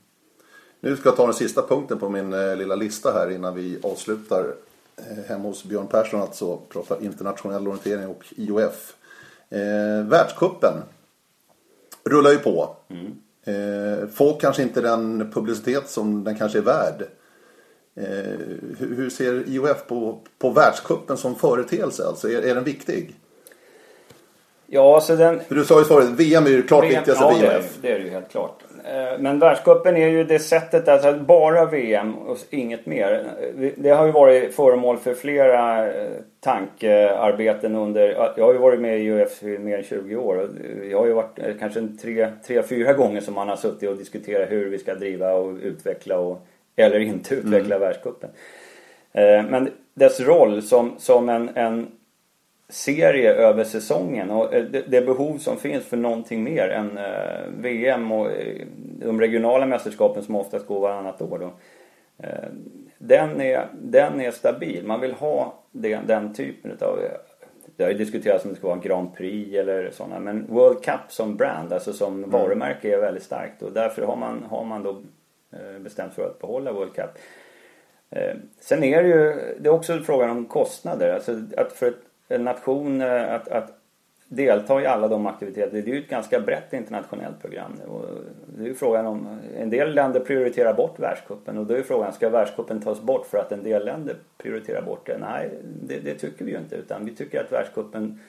[0.80, 3.78] Nu ska jag ta den sista punkten på min eh, lilla lista här innan vi
[3.82, 4.54] avslutar
[4.96, 8.96] eh, hemma hos Björn Persson alltså prata internationell orientering och IOF.
[9.48, 10.74] Eh, världskuppen
[12.04, 12.76] rullar ju på.
[12.88, 13.06] Mm.
[13.44, 17.02] Eh, får kanske inte den publicitet som den kanske är värd.
[17.94, 18.38] Eh,
[18.78, 22.06] hur, hur, ser IOF på, på världskuppen som företeelse?
[22.06, 23.14] Alltså, är, är den viktig?
[24.70, 25.40] Ja, alltså den...
[25.40, 27.40] För du sa ju förut, VM är ju klart VM, viktigast ja, IOF.
[27.40, 28.62] Det är, det är det ju helt klart.
[28.84, 33.26] Eh, men världscupen är ju det sättet, alltså bara VM och inget mer.
[33.76, 36.10] Det har ju varit föremål för flera eh,
[36.40, 38.32] tankearbeten under...
[38.36, 40.48] Jag har ju varit med i IOF i mer än 20 år.
[40.90, 44.50] Jag har ju varit kanske tre, tre, fyra gånger som man har suttit och diskuterat
[44.50, 46.46] hur vi ska driva och utveckla och
[46.76, 47.80] eller inte utveckla mm.
[47.80, 48.30] världscupen.
[49.12, 51.86] Eh, men dess roll som, som en, en
[52.68, 57.48] serie över säsongen och eh, det, det, behov som finns för någonting mer än eh,
[57.60, 58.30] VM och
[58.78, 61.38] de regionala mästerskapen som oftast går varannat år.
[61.38, 61.50] Då.
[62.98, 64.86] Den, är, den är stabil.
[64.86, 66.98] Man vill ha det, den typen av
[67.76, 71.00] det har ju diskuterats om det ska vara Grand Prix eller sådana men World Cup
[71.08, 72.30] som brand, alltså som mm.
[72.30, 75.02] varumärke är väldigt starkt och därför har man, har man då
[75.50, 77.10] Eh, bestämt för att behålla World Cup.
[78.10, 81.14] Eh, sen är det ju, det är också frågan om kostnader.
[81.14, 81.94] Alltså att för en
[82.28, 83.78] Eh, nation eh, att, att
[84.28, 85.82] delta i alla de aktiviteter.
[85.82, 87.72] Det är ju ett ganska brett internationellt program.
[87.88, 88.04] Och
[88.56, 92.12] det är ju frågan om, en del länder prioriterar bort världskuppen och då är frågan,
[92.12, 95.18] ska världskuppen tas bort för att en del länder prioriterar bort det?
[95.18, 95.50] Nej,
[95.82, 98.20] det, det tycker vi ju inte utan vi tycker att världskuppen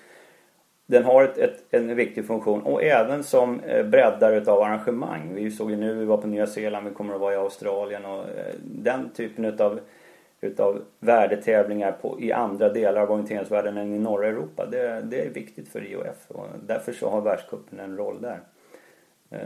[0.85, 5.35] den har ett, ett, en viktig funktion och även som eh, breddare utav arrangemang.
[5.35, 8.05] Vi såg ju nu, vi var på Nya Zeeland, vi kommer att vara i Australien
[8.05, 8.25] och
[8.63, 9.79] den typen utav,
[10.41, 14.65] utav värdetävlingar på, i andra delar av orienteringsvärlden än i norra Europa.
[14.65, 18.39] Det, det är viktigt för IOF och därför så har världscupen en roll där.
[19.29, 19.39] Eh,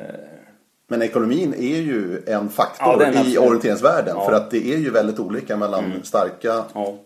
[0.87, 4.25] Men ekonomin är ju en faktor ja, i orienteringsvärlden ja.
[4.25, 6.03] för att det är ju väldigt olika mellan mm.
[6.03, 6.97] starka ja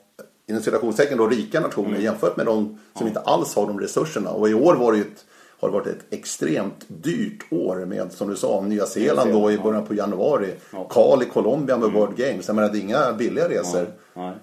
[0.49, 2.01] inom citationstecken då rika nationer mm.
[2.01, 4.29] jämfört med de som inte alls har de resurserna.
[4.29, 5.25] Och i år var det ett,
[5.59, 9.57] har det varit ett extremt dyrt år med, som du sa, Nya Zeeland då i
[9.57, 10.53] början på januari.
[10.73, 10.87] Ja.
[10.89, 11.99] Karl i Colombia med mm.
[11.99, 12.47] World Games.
[12.47, 13.85] Jag menar, det är inga billiga resor.
[14.13, 14.33] Ja.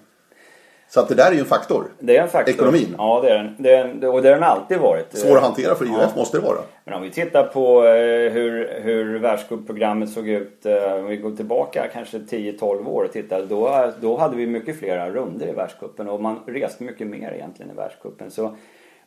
[0.87, 1.85] Så att det där är ju en faktor.
[1.99, 2.53] Det är en faktor.
[2.53, 2.95] Ekonomin.
[2.97, 3.55] Ja, det är den.
[3.59, 5.17] Det är, och det har den alltid varit.
[5.17, 6.11] Svår att hantera för IOF ja.
[6.15, 6.57] måste det vara.
[6.83, 10.65] Men om vi tittar på eh, hur, hur världscupprogrammet såg ut.
[10.65, 13.41] Eh, om vi går tillbaka kanske 10-12 år och tittar.
[13.41, 17.71] Då, då hade vi mycket flera runder i världscupen och man reste mycket mer egentligen
[17.71, 18.31] i världscupen.
[18.31, 18.55] Så,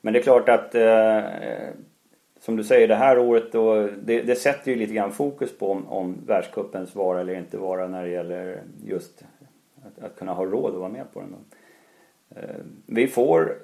[0.00, 1.18] men det är klart att eh,
[2.48, 5.72] som du säger det här året då, det, det sätter ju lite grann fokus på
[5.72, 9.24] om, om världscupens vara eller inte vara när det gäller just
[9.82, 11.34] att, att kunna ha råd att vara med på den.
[12.30, 13.58] Eh, vi får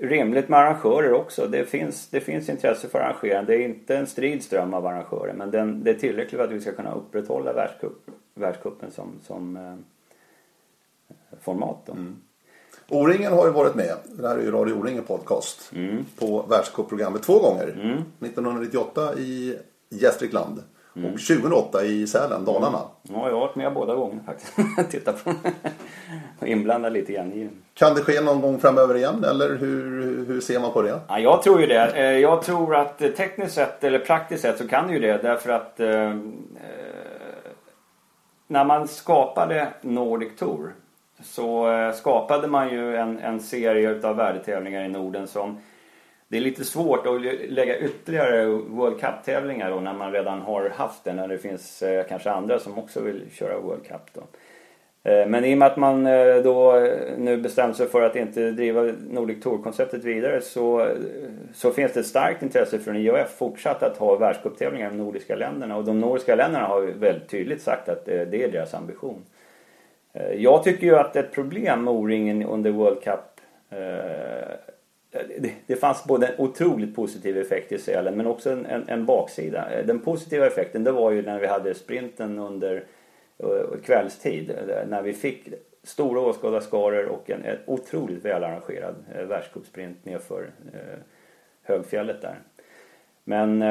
[0.00, 1.46] rimligt med arrangörer också.
[1.46, 3.46] Det finns, det finns intresse för arrangören.
[3.46, 6.52] Det är inte en strid ström av arrangörer men den, det är tillräckligt för att
[6.52, 7.70] vi ska kunna upprätthålla
[8.34, 9.76] världscupen som, som eh,
[11.40, 11.78] format.
[11.86, 11.92] Då.
[11.92, 12.16] Mm.
[12.90, 16.04] O-ringen har ju varit med, det här är ju Radio O-ringen podcast, mm.
[16.18, 17.68] på världscupprogrammet två gånger.
[17.68, 18.04] Mm.
[18.20, 19.56] 1998 i
[19.90, 20.62] Gästrikland
[20.96, 21.12] Mm.
[21.12, 22.78] Och 2008 i Sälen, Dalarna.
[22.78, 23.20] Mm.
[23.20, 24.52] Ja, jag har varit med båda gångerna faktiskt.
[24.90, 25.30] Titta på
[26.40, 30.40] och inblandad lite grann i Kan det ske någon gång framöver igen eller hur, hur
[30.40, 31.00] ser man på det?
[31.08, 31.92] Ja, jag tror ju det.
[31.94, 35.80] Eh, jag tror att tekniskt sett eller praktiskt sett så kan ju det därför att
[35.80, 36.16] eh, eh,
[38.46, 40.74] när man skapade Nordic Tour
[41.22, 45.58] så eh, skapade man ju en, en serie utav värdetävlingar i Norden som
[46.28, 51.04] det är lite svårt att lägga ytterligare World Cup-tävlingar då när man redan har haft
[51.04, 51.12] det.
[51.12, 54.20] När det finns eh, kanske andra som också vill köra World Cup då.
[55.10, 56.04] Eh, men i och med att man
[56.44, 60.88] då nu bestämt sig för att inte driva Nordic Tour-konceptet vidare så,
[61.54, 65.36] så finns det ett starkt intresse från IOF fortsatt att ha världscuptävlingar i de nordiska
[65.36, 65.76] länderna.
[65.76, 69.22] Och de nordiska länderna har ju väldigt tydligt sagt att det är deras ambition.
[70.20, 73.40] Eh, jag tycker ju att ett problem med O-ringen under World Cup
[73.70, 73.78] eh,
[75.12, 78.88] eh, det, det fanns både en otroligt positiv effekt i Sälen men också en, en,
[78.88, 79.68] en, baksida.
[79.86, 82.84] Den positiva effekten det var ju när vi hade sprinten under
[83.84, 84.52] kvällstid.
[84.88, 85.48] När vi fick
[85.82, 88.94] stora åskådarskaror och en, en otroligt välarrangerad
[89.28, 90.50] världscupsprint nerför
[91.62, 92.38] högfjället där.
[93.24, 93.62] Men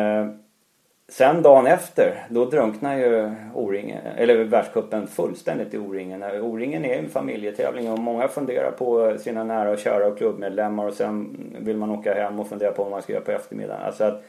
[1.10, 6.24] Sen dagen efter, då drunknar ju O-ringen, eller världscupen fullständigt i O-ringen.
[6.24, 10.93] O-ringen är en familjetävling och många funderar på sina nära och kära och klubbmedlemmar och
[10.93, 13.82] sen vill man åka hem och fundera på vad man ska göra på eftermiddagen.
[13.82, 14.24] Alltså att,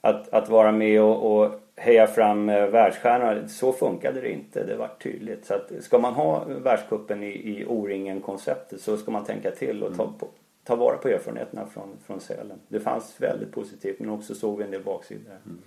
[0.00, 4.64] att, att vara med och, och heja fram eh, världsstjärnor, så funkade det inte.
[4.64, 5.46] Det var tydligt.
[5.46, 9.96] Så att ska man ha världscupen i, i O-ringen-konceptet så ska man tänka till och
[9.96, 10.14] ta, mm.
[10.18, 10.26] på,
[10.64, 12.58] ta vara på erfarenheterna från, från Sälen.
[12.68, 15.32] Det fanns väldigt positivt men också såg vi en del baksidor.
[15.46, 15.58] Mm.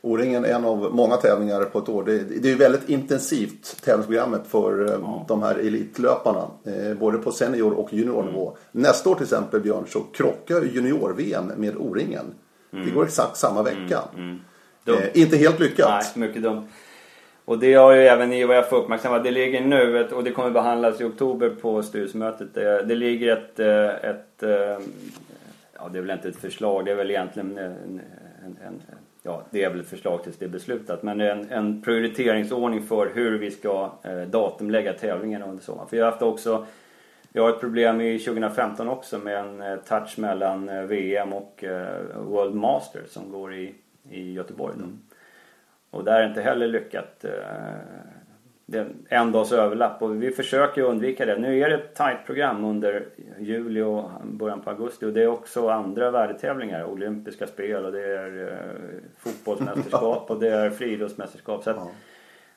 [0.00, 2.04] O-ringen är en av många tävlingar på ett år.
[2.04, 5.24] Det, det är väldigt intensivt tävlingsprogrammet för eh, ja.
[5.28, 6.48] de här elitlöparna.
[6.64, 8.48] Eh, både på senior och juniornivå.
[8.48, 8.56] Mm.
[8.72, 12.34] Nästa år till exempel Björn så krockar junior-VM med O-ringen.
[12.72, 12.86] Mm.
[12.86, 14.02] Det går exakt samma vecka.
[14.14, 14.40] Mm.
[14.86, 15.02] mm.
[15.02, 15.88] Eh, inte helt lyckat.
[15.88, 16.68] Nej, mycket dumt.
[17.44, 19.24] Och det har ju även IOF uppmärksammat.
[19.24, 22.54] Det ligger nu, och det kommer behandlas i oktober på styrelsemötet.
[22.54, 24.42] Det, det ligger ett, eh, ett,
[25.78, 28.00] ja det är väl inte ett förslag, det är väl egentligen en,
[28.44, 28.80] en, en
[29.26, 33.10] ja, det är väl ett förslag tills det är beslutat, men en, en prioriteringsordning för
[33.14, 35.88] hur vi ska eh, datumlägga tävlingarna under sommaren.
[35.88, 36.66] För vi har haft också,
[37.32, 41.64] vi har ett problem i 2015 också med en eh, touch mellan eh, VM och
[41.64, 43.74] eh, World Masters som går i,
[44.10, 44.74] i Göteborg.
[44.74, 44.98] Mm.
[45.90, 47.24] Och där är inte heller lyckat.
[47.24, 47.30] Eh,
[49.08, 51.38] en dags överlapp och vi försöker undvika det.
[51.38, 53.06] Nu är det ett tajt program under
[53.38, 56.84] juli och början på augusti och det är också andra värdetävlingar.
[56.84, 61.64] Olympiska spel och det är eh, fotbollsmästerskap och det är friidrottsmästerskap.
[61.64, 61.90] Så ja.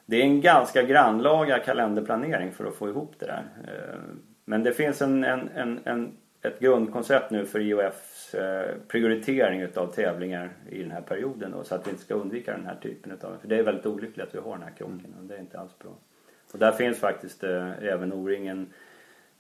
[0.05, 3.43] Det är en ganska grannlaga kalenderplanering för att få ihop det där.
[3.64, 3.99] Eh,
[4.45, 9.88] men det finns en, en, en, en ett grundkoncept nu för IOFs eh, prioritering utav
[9.88, 13.11] tävlingar i den här perioden då, så att vi inte ska undvika den här typen
[13.11, 15.19] utav, för det är väldigt olyckligt att vi har den här krocken mm.
[15.19, 15.91] och det är inte alls bra.
[16.53, 18.73] Och där finns faktiskt eh, även O-ringen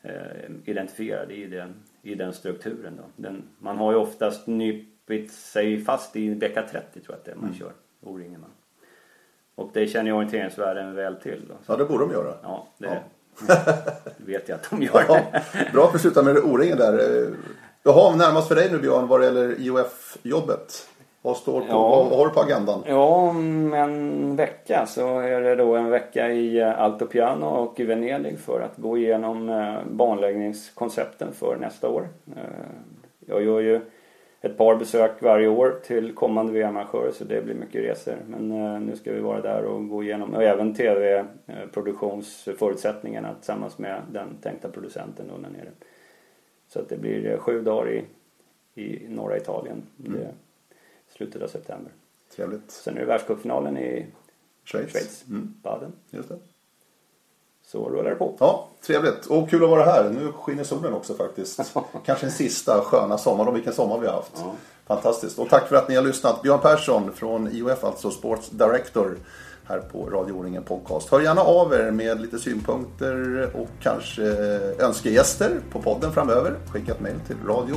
[0.01, 3.03] eh, identifierad i den, i den strukturen då.
[3.15, 7.31] Den, man har ju oftast nypit sig fast i vecka 30 tror jag att det
[7.31, 7.59] är man mm.
[7.59, 7.71] kör
[8.01, 8.45] O-ringen.
[9.55, 11.45] Och det känner orienteringsvärlden väl till.
[11.47, 11.55] Då.
[11.65, 12.35] Ja det borde de göra.
[12.43, 13.03] Ja, det, ja.
[14.17, 15.03] Vet jag att de gör.
[15.07, 15.41] Ja,
[15.73, 17.27] bra att vi slutar med O-ringen där.
[17.89, 20.87] Jaha, närmast för dig nu Björn vad det gäller IOF-jobbet.
[21.21, 22.07] Vad, står på, ja.
[22.09, 22.83] vad har du på agendan?
[22.87, 27.83] Ja, om en vecka så är det då en vecka i eh, Altopiano och i
[27.83, 32.07] Venedig för att gå igenom eh, banläggningskoncepten för nästa år.
[32.35, 32.43] Eh,
[33.27, 33.81] jag gör ju
[34.41, 38.17] ett par besök varje år till kommande VM-arrangörer så det blir mycket resor.
[38.27, 38.49] Men
[38.85, 44.69] nu ska vi vara där och gå igenom och även tv-produktionsförutsättningarna tillsammans med den tänkta
[44.69, 45.69] producenten då där nere.
[46.69, 48.05] Så att det blir eh, sju dagar i,
[48.75, 49.83] i norra Italien.
[50.05, 50.21] Mm.
[51.15, 51.91] Slutet av september.
[52.35, 52.71] Trevligt.
[52.71, 54.05] Sen är det världscupfinalen i
[54.63, 54.91] Schweiz.
[54.91, 55.23] Schweiz.
[55.29, 55.53] Mm.
[55.63, 55.91] Baden.
[56.09, 56.37] Just det.
[57.65, 58.35] Så rullar det på.
[58.39, 59.25] Ja, trevligt.
[59.25, 60.09] Och kul att vara här.
[60.09, 61.59] Nu skiner solen också faktiskt.
[62.05, 63.45] Kanske en sista sköna sommar.
[63.45, 64.31] Och vilken sommar vi har haft.
[64.35, 64.55] Ja.
[64.85, 65.39] Fantastiskt.
[65.39, 66.41] Och tack för att ni har lyssnat.
[66.41, 69.17] Björn Persson från IOF, alltså Sports Director
[69.69, 71.09] här på Radio O-ringen Podcast.
[71.11, 74.23] Hör gärna av er med lite synpunkter och kanske
[74.79, 76.55] önskegäster på podden framöver.
[76.67, 77.75] Skicka ett mejl till radio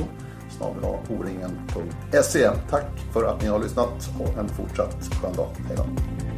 [2.69, 5.49] Tack för att ni har lyssnat och en fortsatt skön dag.
[5.67, 6.32] Hej då.